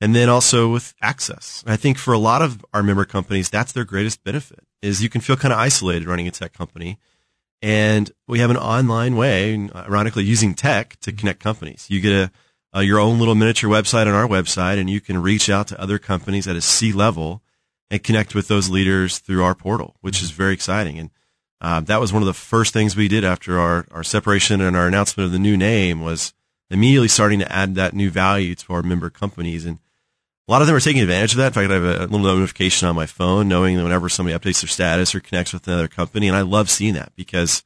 [0.00, 1.64] and then also with access.
[1.66, 5.08] I think for a lot of our member companies, that's their greatest benefit is you
[5.08, 6.98] can feel kind of isolated running a tech company.
[7.60, 11.86] And we have an online way, ironically using tech to connect companies.
[11.88, 12.30] You get a,
[12.72, 15.80] a your own little miniature website on our website and you can reach out to
[15.80, 17.42] other companies at a C level
[17.90, 20.98] and connect with those leaders through our portal, which is very exciting.
[20.98, 21.10] And
[21.60, 24.76] uh, that was one of the first things we did after our, our separation and
[24.76, 26.34] our announcement of the new name was
[26.70, 29.64] immediately starting to add that new value to our member companies.
[29.64, 29.78] And
[30.48, 31.48] a lot of them are taking advantage of that.
[31.48, 34.62] In fact, I have a little notification on my phone knowing that whenever somebody updates
[34.62, 36.26] their status or connects with another company.
[36.26, 37.64] And I love seeing that because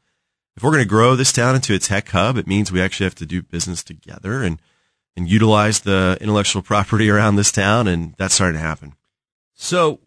[0.56, 3.04] if we're going to grow this town into a tech hub, it means we actually
[3.04, 4.60] have to do business together and,
[5.16, 7.86] and utilize the intellectual property around this town.
[7.86, 8.94] And that's starting to happen.
[9.54, 10.00] So,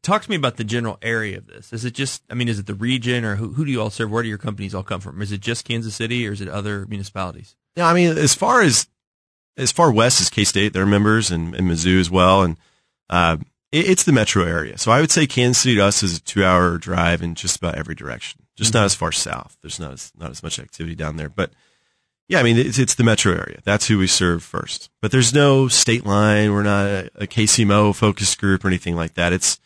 [0.00, 1.74] talk to me about the general area of this.
[1.74, 3.90] Is it just, I mean, is it the region or who, who do you all
[3.90, 4.10] serve?
[4.10, 5.20] Where do your companies all come from?
[5.20, 7.54] Is it just Kansas City or is it other municipalities?
[7.76, 8.88] Yeah, I mean, as far as
[9.58, 12.56] as far west as K State, they're members, and, and Mizzou as well, and
[13.10, 13.36] uh,
[13.72, 14.78] it, it's the metro area.
[14.78, 17.74] So I would say Kansas City to us is a two-hour drive in just about
[17.74, 18.42] every direction.
[18.56, 19.56] Just not as far south.
[19.60, 21.50] There's not as not as much activity down there, but
[22.28, 23.60] yeah, I mean, it's, it's the metro area.
[23.64, 24.90] That's who we serve first.
[25.00, 26.52] But there's no state line.
[26.52, 29.32] We're not a, a KCMO focus group or anything like that.
[29.32, 29.58] It's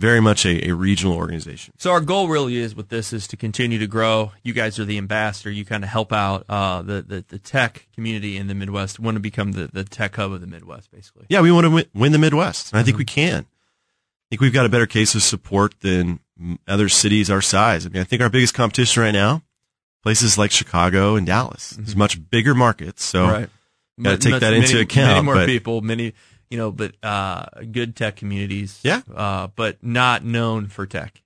[0.00, 1.74] very much a, a regional organization.
[1.78, 4.32] So our goal really is with this is to continue to grow.
[4.42, 5.50] You guys are the ambassador.
[5.50, 8.98] You kind of help out uh, the, the the tech community in the Midwest.
[8.98, 11.26] Want to become the, the tech hub of the Midwest, basically.
[11.28, 13.46] Yeah, we want to win, win the Midwest, and I think we can.
[13.46, 16.20] I think we've got a better case of support than
[16.66, 17.84] other cities our size.
[17.84, 19.42] I mean, I think our biggest competition right now,
[20.02, 23.04] places like Chicago and Dallas, is much bigger markets.
[23.04, 23.50] So right.
[24.00, 25.08] got to take that into many, account.
[25.08, 26.14] Many more but people, many
[26.50, 28.80] you know, but uh, good tech communities.
[28.82, 29.02] Yeah.
[29.14, 31.22] Uh, but not known for tech.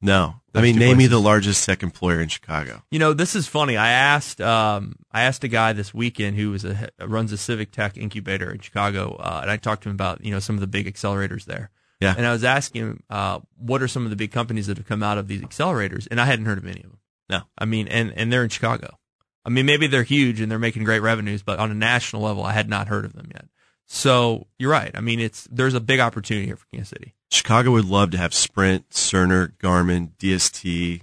[0.00, 2.82] no, I mean, two name me the largest tech employer in Chicago.
[2.90, 3.76] You know, this is funny.
[3.76, 7.70] I asked um, I asked a guy this weekend who was a runs a civic
[7.70, 10.60] tech incubator in Chicago, uh, and I talked to him about you know some of
[10.60, 11.70] the big accelerators there.
[12.00, 12.14] Yeah.
[12.16, 14.88] And I was asking him uh, what are some of the big companies that have
[14.88, 16.98] come out of these accelerators, and I hadn't heard of any of them.
[17.30, 17.42] No.
[17.56, 18.98] I mean, and and they're in Chicago.
[19.44, 22.44] I mean, maybe they're huge and they're making great revenues, but on a national level,
[22.44, 23.46] I had not heard of them yet.
[23.94, 24.90] So you're right.
[24.94, 27.14] I mean, it's there's a big opportunity here for Kansas City.
[27.30, 31.02] Chicago would love to have Sprint, Cerner, Garmin, DST,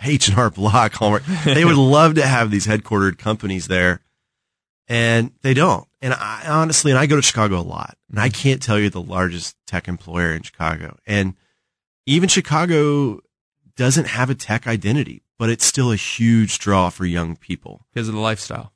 [0.00, 1.24] H&R Block, Hallmark.
[1.44, 4.02] They would love to have these headquartered companies there,
[4.86, 5.88] and they don't.
[6.00, 8.40] And I honestly, and I go to Chicago a lot, and I mm-hmm.
[8.40, 10.96] can't tell you the largest tech employer in Chicago.
[11.08, 11.34] And
[12.06, 13.18] even Chicago
[13.74, 17.84] doesn't have a tech identity, but it's still a huge draw for young people.
[17.92, 18.72] because of the lifestyle.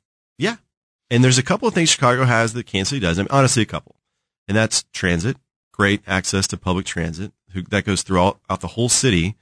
[1.10, 3.30] And there's a couple of things Chicago has that Kansas City doesn't.
[3.30, 3.96] Honestly, a couple.
[4.46, 5.36] And that's transit,
[5.72, 9.36] great access to public transit who, that goes throughout out the whole city.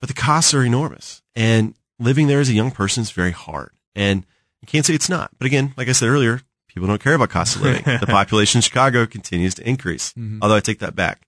[0.00, 1.22] But the costs are enormous.
[1.34, 3.70] And living there as a young person is very hard.
[3.94, 4.26] And
[4.60, 5.30] you can't say it's not.
[5.38, 7.82] But again, like I said earlier, people don't care about cost of living.
[8.00, 10.12] the population in Chicago continues to increase.
[10.12, 10.38] Mm-hmm.
[10.42, 11.26] Although I take that back.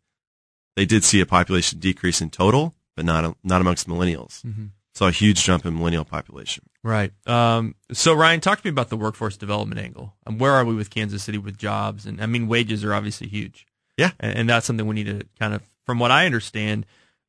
[0.74, 4.42] They did see a population decrease in total, but not, not amongst millennials.
[4.42, 4.66] Mm-hmm.
[4.94, 6.64] Saw a huge jump in millennial population.
[6.84, 7.12] Right.
[7.26, 10.14] Um, so Ryan, talk to me about the workforce development angle.
[10.26, 12.04] Um, where are we with Kansas City with jobs?
[12.04, 13.66] And I mean, wages are obviously huge.
[13.96, 14.10] Yeah.
[14.20, 16.84] And, and that's something we need to kind of, from what I understand,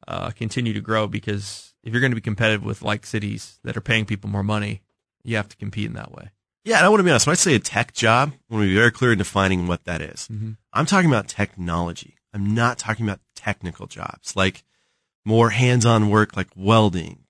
[0.07, 3.77] uh, continue to grow because if you're going to be competitive with like cities that
[3.77, 4.81] are paying people more money,
[5.23, 6.31] you have to compete in that way.
[6.65, 7.27] Yeah, and I want to be honest.
[7.27, 9.83] When I say a tech job, I want to be very clear in defining what
[9.85, 10.29] that is.
[10.71, 12.15] I'm talking about technology.
[12.33, 14.63] I'm not talking about technical jobs like
[15.25, 17.22] more hands-on work like welding,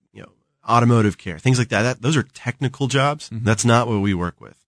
[0.68, 1.84] automotive care, things like that.
[1.84, 3.30] that those are technical jobs.
[3.30, 3.46] Mm-hmm.
[3.46, 4.64] That's not what we work with.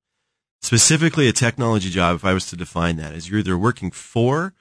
[0.61, 4.53] Specifically, a technology job, if I was to define that, is you're either working for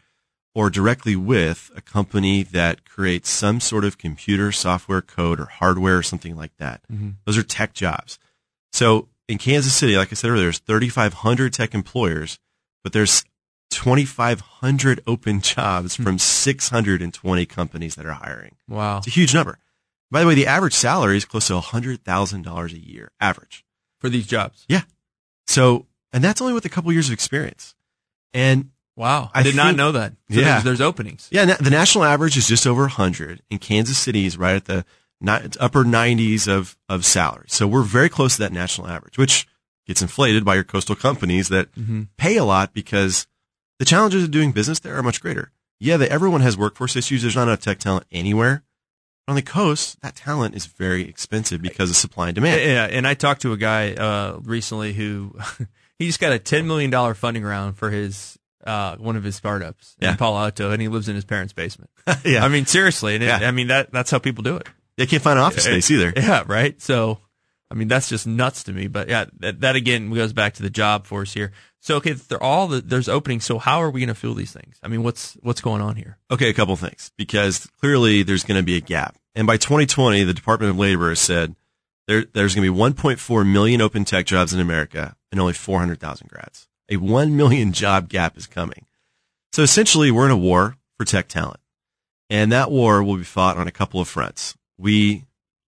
[0.55, 5.99] or directly with a company that creates some sort of computer software code or hardware
[5.99, 6.83] or something like that.
[6.93, 7.11] Mm-hmm.
[7.25, 8.19] Those are tech jobs.
[8.73, 12.39] So in Kansas City, like I said earlier, there's 3,500 tech employers,
[12.83, 13.25] but there's
[13.71, 16.03] 2,500 open jobs hmm.
[16.05, 18.55] from 620 companies that are hiring.
[18.69, 18.99] Wow.
[18.99, 19.59] It's a huge number.
[20.11, 23.65] By the way, the average salary is close to $100,000 a year, average.
[23.99, 24.65] For these jobs.
[24.69, 24.83] Yeah.
[25.47, 27.75] So, and that's only with a couple years of experience.
[28.33, 29.31] And Wow.
[29.35, 30.13] I, I did not know that.
[30.31, 30.45] So Yeah.
[30.45, 31.29] There's, there's openings.
[31.31, 34.85] yeah, the national average is just over 100, and Kansas City is right at the
[35.59, 37.47] upper 90s of, of salary.
[37.49, 39.49] So we're very close to that national average, which
[39.87, 42.03] gets inflated by your coastal companies that mm-hmm.
[42.17, 43.27] pay a lot because
[43.79, 45.51] the challenges of doing business there are much greater.
[45.81, 47.23] Yeah, that everyone has workforce issues.
[47.23, 48.63] There's not enough tech talent anywhere.
[49.27, 52.61] On the coast, that talent is very expensive because of supply and demand.
[52.61, 55.35] Yeah, and I talked to a guy uh, recently who
[55.99, 59.35] he just got a ten million dollar funding round for his uh, one of his
[59.37, 60.11] startups Yeah.
[60.13, 61.91] in Palo Alto, and he lives in his parents' basement.
[62.25, 63.39] yeah, I mean, seriously, and it, Yeah.
[63.49, 64.67] I mean that that's how people do it.
[64.99, 66.13] they can't find office space either.
[66.15, 66.79] Yeah, right.
[66.83, 67.19] So,
[67.75, 68.87] I mean, that's just nuts to me.
[68.87, 71.51] But yeah, that, that again goes back to the job force here.
[71.81, 73.45] So, okay, they're all the, there's openings.
[73.45, 74.79] So, how are we going to fill these things?
[74.81, 76.17] I mean, what's what's going on here?
[76.31, 79.17] Okay, a couple things because clearly there's going to be a gap.
[79.35, 81.57] And by 2020, the Department of Labor has said
[82.07, 86.29] there, there's going to be 1.4 million open tech jobs in America and only 400,000
[86.29, 86.69] grads.
[86.89, 88.87] A 1 million job gap is coming.
[89.53, 91.61] So essentially, we're in a war for tech talent.
[92.31, 94.57] And that war will be fought on a couple of fronts.
[94.79, 95.25] We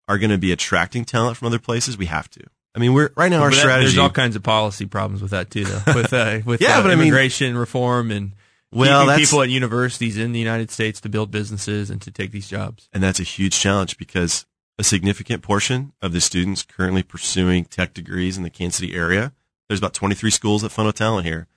[0.07, 1.97] are going to be attracting talent from other places.
[1.97, 2.41] We have to.
[2.75, 3.87] I mean, we're right now our that- strategy.
[3.87, 5.81] There's all kinds of policy problems with that too, though.
[5.95, 8.33] With uh, with Yeah, uh, but I mean- immigration reform and
[8.71, 12.31] Well, keeping people at universities in the United States to build businesses and to take
[12.31, 12.89] these jobs.
[12.91, 14.45] And that's a huge challenge because
[14.77, 19.31] a significant portion of the students currently pursuing tech degrees in the Kansas City area,
[19.69, 21.47] there's about 23 schools that funnel talent here.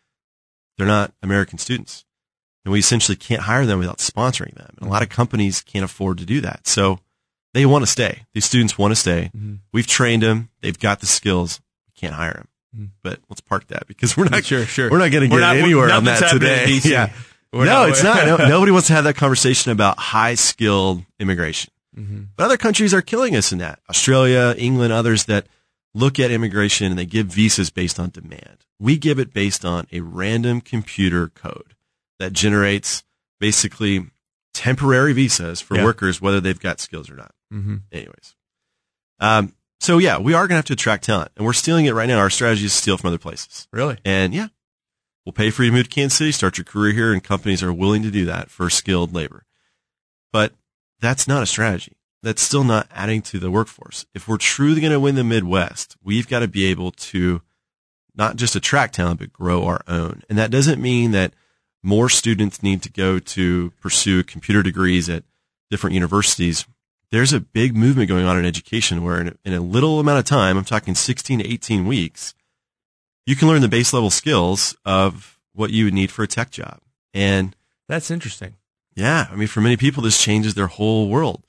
[0.77, 2.05] They're not American students.
[2.65, 4.75] And we essentially can't hire them without sponsoring them.
[4.79, 6.69] And a lot of companies can't afford to do that.
[6.69, 7.01] So
[7.55, 8.23] they want to stay.
[8.35, 9.31] These students want to stay.
[9.37, 9.55] Mm-hmm.
[9.73, 10.51] We've trained them.
[10.61, 11.61] They've got the skills.
[11.87, 12.49] We can't hire them.
[12.75, 12.85] Mm-hmm.
[13.03, 14.91] But let's park that because we're not Sure, sure.
[14.91, 16.79] We're not going to get not- anywhere on that today.
[16.85, 17.11] Yeah.
[17.53, 18.27] We're no, not- it's not.
[18.27, 21.73] No, nobody wants to have that conversation about high skilled immigration.
[21.97, 22.25] Mm-hmm.
[22.37, 23.81] But other countries are killing us in that.
[23.89, 25.47] Australia, England, others that
[25.95, 28.67] look at immigration and they give visas based on demand.
[28.79, 31.75] We give it based on a random computer code
[32.21, 33.03] that generates
[33.41, 34.07] basically
[34.69, 35.85] temporary visas for Yeah.
[35.85, 37.35] workers, whether they've got skills or not.
[37.53, 37.77] Mm-hmm.
[37.93, 38.35] Anyways,
[39.21, 41.95] um, so yeah, we are going to have to attract talent, and we're stealing it
[41.95, 42.19] right now.
[42.19, 43.97] Our strategy is to steal from other places, Really?
[44.05, 44.49] and yeah,
[45.25, 47.63] we'll pay for you to move to Kansas City, start your career here, and companies
[47.63, 49.45] are willing to do that for skilled labor.
[50.33, 50.53] But
[51.01, 51.97] that's not a strategy.
[52.23, 54.05] That's still not adding to the workforce.
[54.15, 57.41] If we're truly going to win the Midwest, we've got to be able to
[58.17, 60.23] not just attract talent, but grow our own.
[60.29, 61.33] And that doesn't mean that
[61.83, 65.25] more students need to go to pursue computer degrees at
[65.71, 66.67] different universities.
[67.11, 70.19] There's a big movement going on in education where in a, in a little amount
[70.19, 72.35] of time, I'm talking 16 to 18 weeks,
[73.27, 76.51] you can learn the base level skills of what you would need for a tech
[76.51, 76.81] job.
[77.15, 77.57] And
[77.89, 78.55] That's interesting.
[78.95, 81.45] yeah, I mean, for many people, this changes their whole world.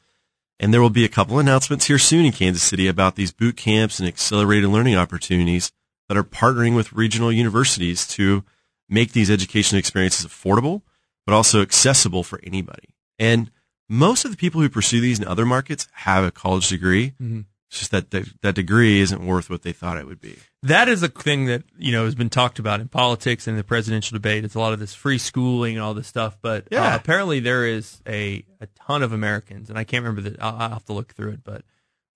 [0.59, 3.55] And there will be a couple announcements here soon in Kansas City about these boot
[3.55, 5.71] camps and accelerated learning opportunities
[6.09, 8.43] that are partnering with regional universities to
[8.89, 10.82] make these education experiences affordable,
[11.25, 12.95] but also accessible for anybody.
[13.17, 13.52] And
[13.88, 17.13] most of the people who pursue these in other markets have a college degree.
[17.21, 17.45] Mhm.
[17.69, 20.38] It's just that the, that degree isn't worth what they thought it would be.
[20.63, 23.63] That is a thing that you know has been talked about in politics and the
[23.63, 24.43] presidential debate.
[24.43, 26.36] It's a lot of this free schooling and all this stuff.
[26.41, 26.93] But Yeah.
[26.93, 30.41] uh, apparently there is a, a ton of Americans, and I can't remember that.
[30.41, 31.63] I'll, I'll have to look through it, but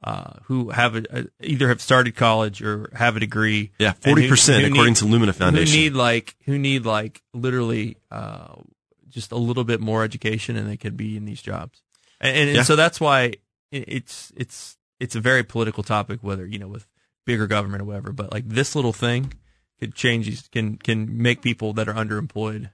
[0.04, 3.72] uh, who have a, a, either have started college or have a degree.
[3.80, 5.74] Yeah, 40% according need- to Lumina Foundation.
[5.74, 8.56] Who need like who need like literally uh,
[9.10, 11.82] just a little bit more education, and they could be in these jobs.
[12.20, 13.34] And, and, and so that's why
[13.72, 16.88] it's it's it's a very political topic, whether you know with
[17.26, 18.12] bigger government or whatever.
[18.12, 19.34] But like this little thing
[19.80, 22.70] could change these can can make people that are underemployed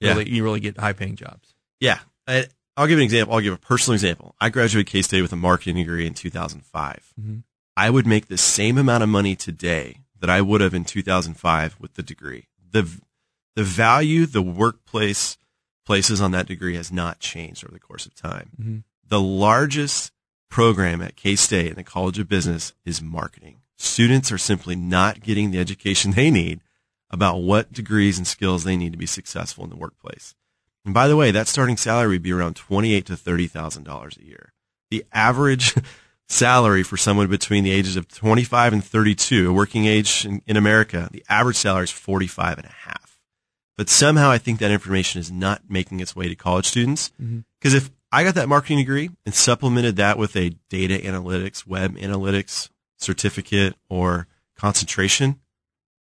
[0.00, 0.10] Yeah.
[0.12, 1.54] really you really get high paying jobs.
[1.80, 2.00] Yeah.
[2.26, 2.46] I,
[2.78, 3.34] I'll give an example.
[3.34, 4.34] I'll give a personal example.
[4.40, 7.12] I graduated K State with a marketing degree in 2005.
[7.20, 7.42] Mhm.
[7.76, 11.76] I would make the same amount of money today that I would have in 2005
[11.80, 12.46] with the degree.
[12.70, 12.88] The,
[13.56, 15.36] the value the workplace
[15.84, 18.50] places on that degree has not changed over the course of time.
[18.60, 18.82] Mhm.
[19.06, 20.12] The largest
[20.50, 23.58] program at K State in the College of Business is marketing.
[23.76, 26.60] Students are simply not getting the education they need
[27.10, 30.34] about what degrees and skills they need to be successful in the workplace.
[30.88, 34.16] And by the way, that starting salary would be around twenty-eight to thirty thousand dollars
[34.16, 34.54] a year.
[34.90, 35.74] The average
[36.28, 40.56] salary for someone between the ages of twenty-five and thirty-two, a working age in, in
[40.56, 43.20] America, the average salary is forty-five and a half.
[43.76, 47.12] But somehow, I think that information is not making its way to college students.
[47.20, 47.40] Mm-hmm.
[47.60, 51.96] Because if I got that marketing degree and supplemented that with a data analytics, web
[51.96, 55.38] analytics certificate, or concentration,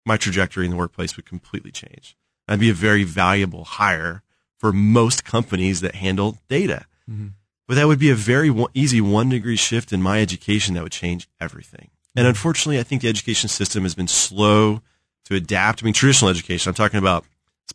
[0.05, 2.15] my trajectory in the workplace would completely change.
[2.47, 4.23] I'd be a very valuable hire
[4.59, 6.85] for most companies that handle data.
[7.67, 10.83] But that would be a very one, easy one degree shift in my education that
[10.83, 11.89] would change everything.
[12.15, 12.29] And mm-hmm.
[12.29, 14.81] unfortunately, I think the education system has been slow
[15.25, 15.81] to adapt.
[15.81, 17.25] I mean, traditional education, I'm talking about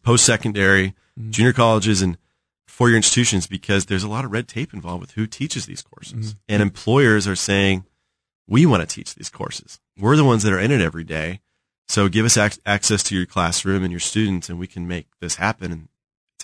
[0.02, 1.30] post secondary, mm-hmm.
[1.30, 2.18] junior colleges, and
[2.66, 5.82] four year institutions because there's a lot of red tape involved with who teaches these
[5.82, 6.34] courses.
[6.34, 6.38] Mm-hmm.
[6.48, 7.84] And employers are saying,
[8.46, 9.80] we want to teach these courses.
[9.96, 11.40] We're the ones that are in it every day.
[11.86, 15.06] So give us ac- access to your classroom and your students, and we can make
[15.20, 15.70] this happen.
[15.70, 15.88] And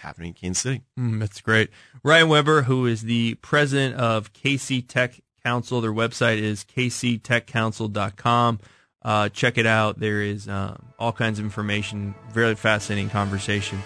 [0.00, 0.82] happening in Kansas City.
[0.98, 1.70] Mm, that's great.
[2.02, 8.60] Ryan Weber, who is the president of KC Tech Council, their website is kctechcouncil.com.
[9.02, 9.98] Uh, check it out.
[9.98, 12.14] There is uh, all kinds of information.
[12.32, 13.82] Very fascinating conversation.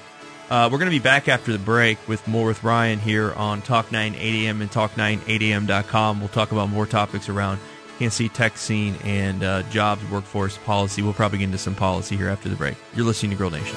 [0.50, 3.62] Uh, we're going to be back after the break with more with Ryan here on
[3.62, 4.61] Talk 9 8 a.m.
[4.61, 7.59] and Talk9 We'll talk about more topics around
[7.98, 11.00] Kansas City tech scene and uh, jobs, workforce policy.
[11.00, 12.77] We'll probably get into some policy here after the break.
[12.94, 13.77] You're listening to Grill Nation.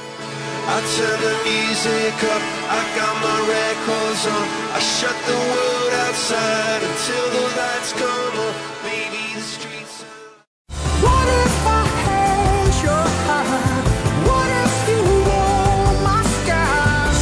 [0.69, 4.45] I turn the music up, I got my records on.
[4.75, 8.53] I shut the world outside until the lights come on.
[8.83, 10.03] Maybe the streets.
[10.99, 13.85] What if I had your heart?
[14.27, 17.21] What if you wore my skies?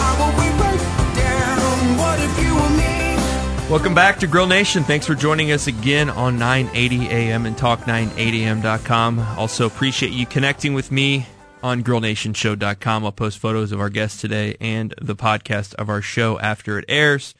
[0.00, 0.80] How would we break
[1.20, 1.98] down?
[1.98, 3.68] What if you were me?
[3.68, 4.84] Welcome back to Grill Nation.
[4.84, 9.18] Thanks for joining us again on 980 AM and talk980am.com.
[9.36, 11.26] Also appreciate you connecting with me
[11.62, 13.04] on grillnationshow.com.
[13.04, 16.84] I'll post photos of our guests today and the podcast of our show after it
[16.88, 17.34] airs.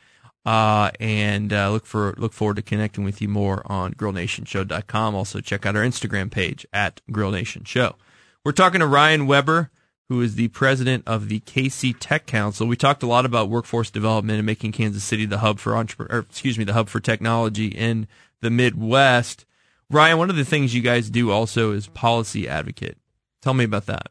[0.45, 5.15] Uh, and uh, look for look forward to connecting with you more on grillnationshow.com.
[5.15, 7.97] Also check out our Instagram page at Grill Nation Show.
[8.45, 9.71] We're talking to Ryan Weber,
[10.09, 12.67] who is the president of the KC Tech Council.
[12.67, 16.21] We talked a lot about workforce development and making Kansas City the hub for entrepreneur,
[16.21, 18.09] excuse me, the hub for technology in
[18.41, 19.45] the Midwest.
[19.91, 22.97] Ryan, one of the things you guys do also is policy advocate.
[23.43, 24.09] Tell me about that.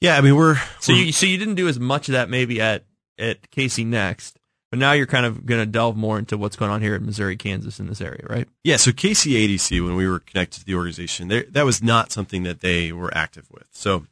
[0.00, 2.28] Yeah, I mean, we're, So we're- you so you didn't do as much of that
[2.28, 2.84] maybe at
[3.18, 4.38] at KC Next,
[4.70, 7.00] but now you're kind of going to delve more into what's going on here at
[7.02, 8.46] Missouri, Kansas in this area, right?
[8.62, 12.42] Yeah, so KCADC, when we were connected to the organization, there, that was not something
[12.42, 13.68] that they were active with.
[13.72, 14.06] So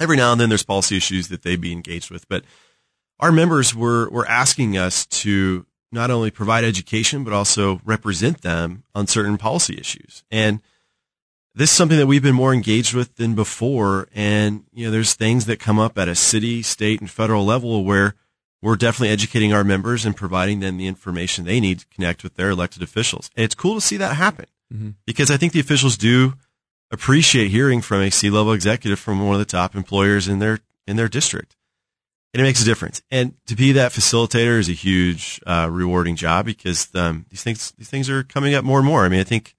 [0.00, 2.42] every now and then there's policy issues that they'd be engaged with, but
[3.20, 8.82] our members were, were asking us to not only provide education, but also represent them
[8.96, 10.24] on certain policy issues.
[10.28, 10.60] And
[11.54, 14.08] this is something that we've been more engaged with than before.
[14.14, 17.84] And, you know, there's things that come up at a city, state, and federal level
[17.84, 18.14] where
[18.60, 22.34] we're definitely educating our members and providing them the information they need to connect with
[22.34, 23.30] their elected officials.
[23.36, 24.90] And it's cool to see that happen mm-hmm.
[25.06, 26.34] because I think the officials do
[26.90, 30.96] appreciate hearing from a C-level executive from one of the top employers in their, in
[30.96, 31.56] their district
[32.34, 33.00] and it makes a difference.
[33.12, 37.70] And to be that facilitator is a huge, uh, rewarding job because um, these things
[37.78, 39.04] these things are coming up more and more.
[39.04, 39.54] I mean, I think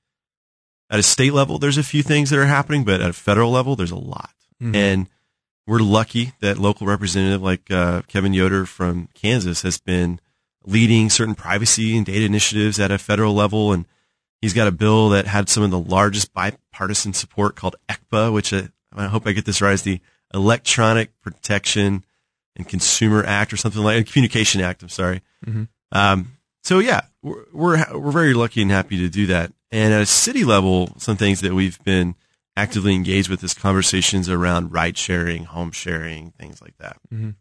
[0.95, 3.51] at a state level, there's a few things that are happening, but at a federal
[3.51, 4.33] level, there's a lot.
[4.63, 4.75] Mm-hmm.
[4.75, 5.09] And
[5.67, 10.21] we're lucky that local representative like uh, Kevin Yoder from Kansas has been
[10.65, 13.83] leading certain privacy and data initiatives at a federal level, and
[14.41, 18.53] he's got a bill that had some of the largest bipartisan support called ECPA, which
[18.53, 18.63] uh,
[18.95, 19.99] I hope I get this right, is the
[20.33, 22.05] Electronic Protection
[22.55, 24.81] and Consumer Act or something like Communication Act.
[24.81, 25.21] I'm sorry.
[25.45, 25.63] Mm-hmm.
[25.91, 29.51] Um, so yeah, we're, we're, we're very lucky and happy to do that.
[29.71, 32.15] And at a city level, some things that we've been
[32.55, 36.97] actively engaged with is conversations around ride sharing, home sharing, things like that.
[37.13, 37.31] Mm-hmm.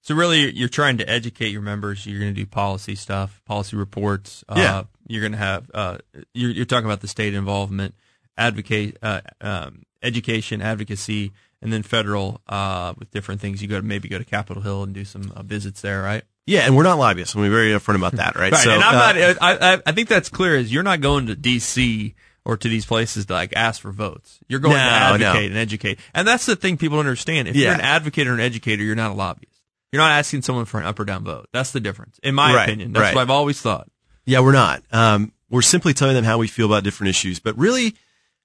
[0.00, 2.06] So really, you're trying to educate your members.
[2.06, 4.44] You're going to do policy stuff, policy reports.
[4.48, 4.82] Uh, yeah.
[5.08, 5.70] You're going to have.
[5.74, 5.98] Uh,
[6.32, 7.94] you're, you're, talking about the state involvement,
[8.38, 13.60] advocate, uh, um, education, advocacy, and then federal uh, with different things.
[13.60, 16.22] You go to maybe go to Capitol Hill and do some uh, visits there, right?
[16.46, 17.34] Yeah, and we're not lobbyists.
[17.34, 18.52] I'm very upfront about that, right?
[18.52, 18.64] right.
[18.64, 19.62] So, and I'm uh, not.
[19.62, 20.56] I, I think that's clear.
[20.56, 22.14] Is you're not going to D.C.
[22.44, 24.38] or to these places to like ask for votes.
[24.48, 25.46] You're going no, to advocate no.
[25.46, 27.48] and educate, and that's the thing people understand.
[27.48, 27.64] If yeah.
[27.64, 29.60] you're an advocate or an educator, you're not a lobbyist.
[29.90, 31.48] You're not asking someone for an up or down vote.
[31.52, 32.92] That's the difference, in my right, opinion.
[32.92, 33.14] That's right.
[33.14, 33.88] what I've always thought.
[34.24, 34.82] Yeah, we're not.
[34.92, 37.94] Um, we're simply telling them how we feel about different issues, but really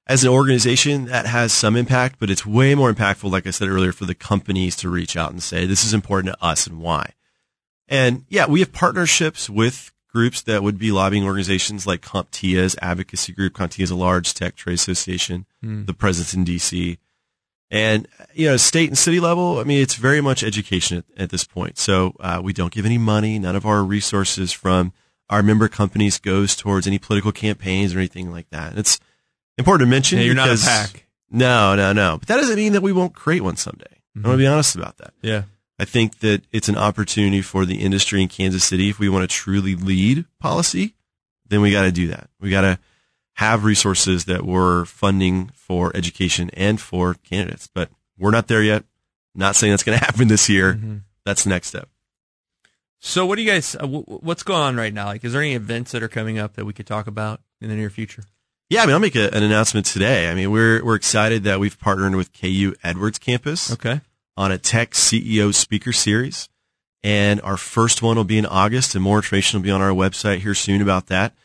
[0.08, 3.70] as an organization that has some impact, but it's way more impactful, like I said
[3.70, 6.80] earlier, for the companies to reach out and say, this is important to us and
[6.80, 7.14] why.
[7.92, 13.34] And yeah, we have partnerships with groups that would be lobbying organizations like CompTIA's advocacy
[13.34, 13.54] group.
[13.54, 15.86] CompTIA is a large tech trade association, mm.
[15.86, 16.98] the presence in DC.
[17.70, 21.30] And, you know, state and city level, I mean, it's very much education at, at
[21.30, 21.78] this point.
[21.78, 23.40] So, uh, we don't give any money.
[23.40, 24.92] None of our resources from
[25.30, 28.72] our member companies goes towards any political campaigns or anything like that.
[28.72, 29.00] And it's,
[29.58, 30.18] important to mention.
[30.18, 31.08] Yeah, you're because, not a PAC.
[31.30, 32.18] No, no, no.
[32.18, 33.86] But that doesn't mean that we won't create one someday.
[34.18, 34.26] Mm-hmm.
[34.26, 35.14] I want to be honest about that.
[35.22, 35.44] Yeah.
[35.82, 38.90] I think that it's an opportunity for the industry in Kansas City.
[38.90, 40.94] If we want to truly lead policy,
[41.48, 42.30] then we got to do that.
[42.40, 42.78] We got to
[43.34, 47.68] have resources that we're funding for education and for candidates.
[47.74, 48.84] But we're not there yet.
[49.34, 50.76] Not saying that's going to happen this year.
[50.76, 50.98] Mm-hmm.
[51.26, 51.90] That's the next step.
[53.00, 53.76] So, what do you guys?
[53.76, 55.08] Uh, what's going on right now?
[55.08, 57.70] Like, is there any events that are coming up that we could talk about in
[57.70, 58.24] the near future?
[58.70, 60.30] Yeah, I mean, I'll make a, an announcement today.
[60.30, 63.74] I mean, we're we're excited that we've partnered with KU Edwards campus.
[63.74, 64.02] Okay.
[64.42, 66.50] On a tech CEO speaker series,
[67.04, 69.92] and our first one will be in August, and more information will be on our
[69.92, 71.36] website here soon about that.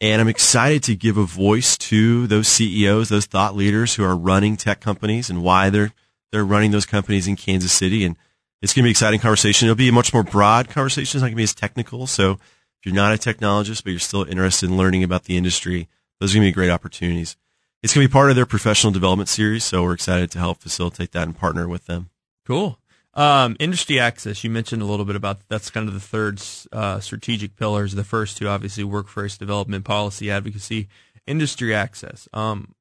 [0.00, 4.16] And I'm excited to give a voice to those CEOs, those thought leaders who are
[4.16, 5.92] running tech companies, and why they're
[6.32, 8.02] they're running those companies in Kansas City.
[8.02, 8.16] And
[8.62, 9.66] it's going to be an exciting conversation.
[9.66, 11.18] It'll be a much more broad conversation.
[11.18, 12.06] It's not going to be as technical.
[12.06, 15.86] So if you're not a technologist, but you're still interested in learning about the industry,
[16.18, 17.36] those are going to be great opportunities.
[17.82, 20.62] It's going to be part of their professional development series, so we're excited to help
[20.62, 22.08] facilitate that and partner with them.
[22.48, 22.78] Cool.
[23.14, 26.42] Um, industry access, you mentioned a little bit about that's kind of the third
[26.72, 27.94] uh, strategic pillars.
[27.94, 30.88] The first two, obviously, workforce development, policy advocacy,
[31.26, 32.28] industry access.
[32.32, 32.74] Um,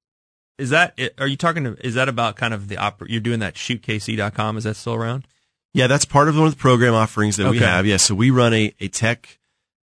[0.57, 3.53] is that are you talking to, is that about kind of the you're doing that
[3.53, 5.27] shootkc.com is that still around
[5.75, 7.51] yeah that's part of one of the program offerings that okay.
[7.51, 9.37] we have yeah so we run a, a tech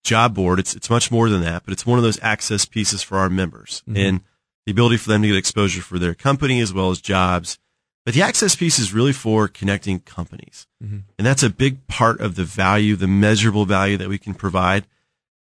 [0.04, 0.60] job board.
[0.60, 3.28] It's it's much more than that, but it's one of those access pieces for our
[3.28, 3.96] members mm-hmm.
[3.96, 4.20] and
[4.66, 7.58] the ability for them to get exposure for their company as well as jobs.
[8.04, 10.66] But the access piece is really for connecting companies.
[10.82, 10.98] Mm-hmm.
[11.18, 14.86] And that's a big part of the value, the measurable value that we can provide.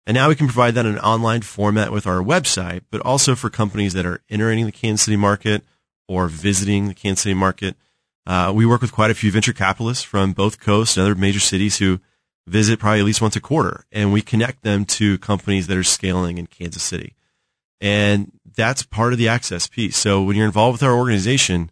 [0.07, 3.35] And now we can provide that in an online format with our website, but also
[3.35, 5.63] for companies that are entering the Kansas City market
[6.07, 7.77] or visiting the Kansas City market.
[8.27, 11.41] Uh, we work with quite a few venture capitalists from both coasts and other major
[11.41, 12.01] cities who
[12.47, 15.85] visit probably at least once a quarter and we connect them to companies that are
[15.85, 17.15] scaling in Kansas City.
[17.81, 19.97] And that's part of the access piece.
[19.97, 21.71] So when you're involved with our organization,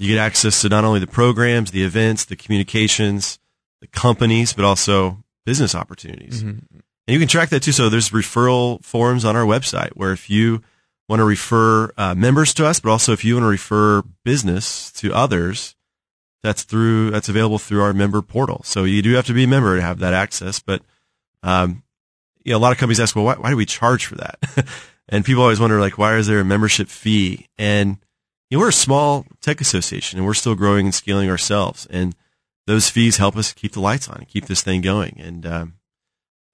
[0.00, 3.38] you get access to not only the programs, the events, the communications,
[3.80, 6.42] the companies, but also business opportunities.
[6.42, 6.78] Mm-hmm.
[6.78, 7.72] And you can track that too.
[7.72, 10.62] So there's referral forms on our website where if you
[11.08, 14.90] want to refer uh, members to us, but also if you want to refer business
[14.92, 15.74] to others,
[16.42, 18.62] that's through that's available through our member portal.
[18.64, 20.60] So you do have to be a member to have that access.
[20.60, 20.82] But
[21.42, 21.82] um,
[22.42, 24.38] you know, a lot of companies ask, well, why, why do we charge for that?
[25.10, 27.48] and people always wonder, like, why is there a membership fee?
[27.58, 27.98] And
[28.50, 31.86] you know, we're a small tech association, and we're still growing and scaling ourselves.
[31.88, 32.14] And
[32.66, 35.16] those fees help us keep the lights on and keep this thing going.
[35.18, 35.74] And um,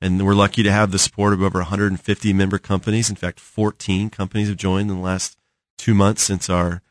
[0.01, 3.09] and we're lucky to have the support of over 150 member companies.
[3.09, 5.38] In fact, 14 companies have joined in the last
[5.78, 6.82] two months since our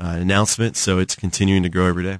[0.00, 0.76] uh, announcement.
[0.76, 2.18] So it's continuing to grow every day.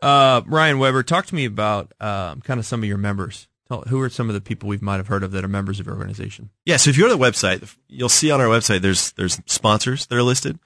[0.00, 3.48] Uh, Ryan Weber, talk to me about um, kind of some of your members.
[3.68, 5.78] Tell, who are some of the people we might have heard of that are members
[5.78, 6.50] of your organization?
[6.64, 9.40] Yeah, so if you go to the website, you'll see on our website there's there's
[9.46, 10.58] sponsors that are listed.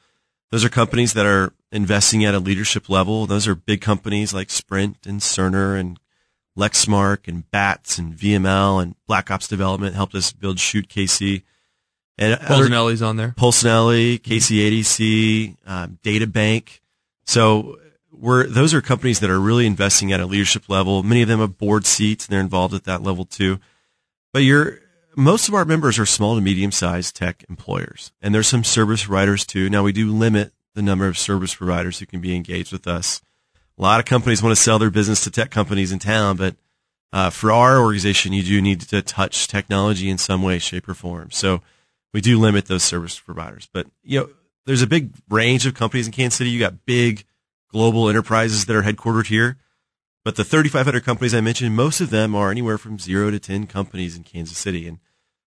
[0.51, 3.27] Those are companies that are investing at a leadership level.
[3.27, 5.99] Those are big companies like Sprint and Cerner and
[6.57, 11.43] Lexmark and Bats and VML and Black Ops Development helped us build Shoot KC.
[12.19, 13.35] And Polsinelli's on there.
[13.37, 16.81] Polsinelli, KC um, Data Bank.
[17.27, 17.79] So
[18.11, 21.03] we're, those are companies that are really investing at a leadership level.
[21.03, 23.59] Many of them have board seats and they're involved at that level too.
[24.33, 24.81] But you're,
[25.17, 29.05] most of our members are small to medium sized tech employers and there's some service
[29.05, 29.71] providers too.
[29.71, 33.23] Now we do limit the number of service providers who can be engaged with us.
[33.79, 36.57] A lot of companies want to sell their business to tech companies in town, but
[37.12, 40.95] uh, for our organization, you do need to touch technology in some way, shape, or
[40.95, 41.31] form.
[41.31, 41.62] So
[42.12, 43.69] we do limit those service providers.
[43.73, 44.29] But you know,
[44.67, 46.51] there's a big range of companies in Kansas City.
[46.51, 47.25] You got big
[47.71, 49.57] global enterprises that are headquartered here.
[50.25, 53.67] But the 3,500 companies I mentioned, most of them are anywhere from zero to 10
[53.67, 54.89] companies in Kansas City.
[54.89, 54.99] And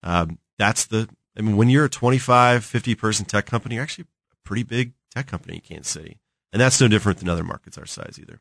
[0.03, 4.05] um, that's the, I mean, when you're a 25, 50 person tech company, you're actually
[4.33, 6.19] a pretty big tech company in Kansas City.
[6.53, 8.41] And that's no different than other markets our size either.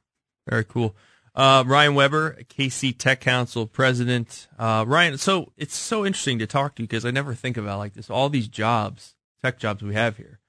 [0.49, 0.95] Very cool.
[1.35, 4.47] Uh, Ryan Weber, KC Tech Council president.
[4.57, 7.77] Uh, Ryan, so it's so interesting to talk to you because I never think about
[7.77, 8.09] like this.
[8.09, 10.39] All these jobs, tech jobs we have here.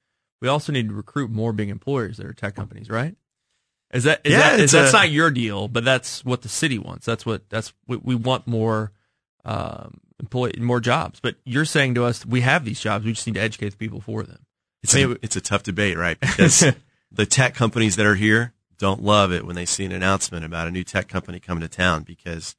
[0.41, 3.17] We also need to recruit more big employers that are tech companies, right?
[3.93, 6.49] Is that is yeah, that is that's a, not your deal, but that's what the
[6.49, 7.05] city wants.
[7.05, 8.93] That's what that's we, we want more
[9.45, 11.21] um, employ more jobs.
[11.21, 13.05] But you're saying to us, we have these jobs.
[13.05, 14.45] We just need to educate the people for them.
[14.83, 16.19] It's a, it's a tough debate, right?
[16.19, 16.65] Because
[17.13, 20.69] the tech companies that are here don't love it when they see an announcement about
[20.69, 22.55] a new tech company coming to town because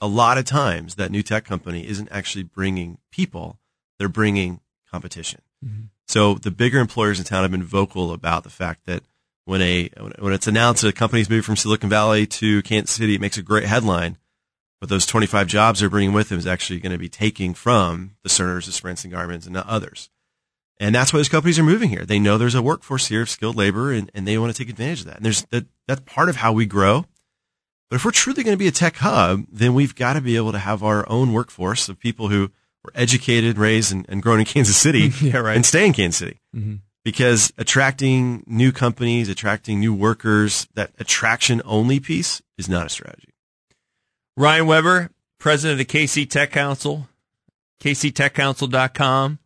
[0.00, 3.58] a lot of times that new tech company isn't actually bringing people,
[3.98, 4.60] they're bringing
[4.90, 5.40] competition.
[5.64, 5.86] Mm-hmm.
[6.06, 9.02] So the bigger employers in town have been vocal about the fact that
[9.44, 13.14] when a when it's announced that a company's moved from Silicon Valley to Kansas City,
[13.14, 14.16] it makes a great headline.
[14.84, 18.16] But those 25 jobs they're bringing with them is actually going to be taking from
[18.22, 20.10] the Cerners, the Sprints, and Garmins, and the others.
[20.78, 22.04] And that's why those companies are moving here.
[22.04, 24.68] They know there's a workforce here of skilled labor and, and they want to take
[24.68, 25.16] advantage of that.
[25.16, 27.06] And there's that, that's part of how we grow.
[27.88, 30.36] But if we're truly going to be a tech hub, then we've got to be
[30.36, 32.52] able to have our own workforce of people who
[32.84, 35.56] were educated, raised, and, and grown in Kansas City yeah, right.
[35.56, 36.40] and stay in Kansas City.
[36.54, 36.74] Mm-hmm.
[37.04, 43.33] Because attracting new companies, attracting new workers, that attraction only piece is not a strategy.
[44.36, 47.08] Ryan Weber, president of the KC Tech Council,
[47.80, 49.38] kctechcouncil.com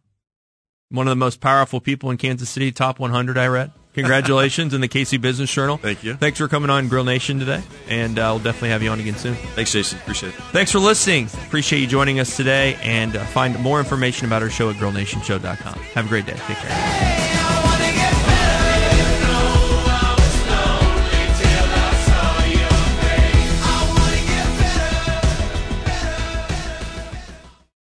[0.91, 3.73] one of the most powerful people in Kansas City, top 100, I read.
[3.95, 5.77] Congratulations in the KC Business Journal.
[5.77, 6.15] Thank you.
[6.15, 9.17] Thanks for coming on Grill Nation today, and uh, we'll definitely have you on again
[9.17, 9.35] soon.
[9.35, 9.99] Thanks, Jason.
[9.99, 10.37] Appreciate it.
[10.53, 11.27] Thanks for listening.
[11.47, 15.75] Appreciate you joining us today, and uh, find more information about our show at grillnationshow.com.
[15.75, 16.37] Have a great day.
[16.47, 17.28] Take care.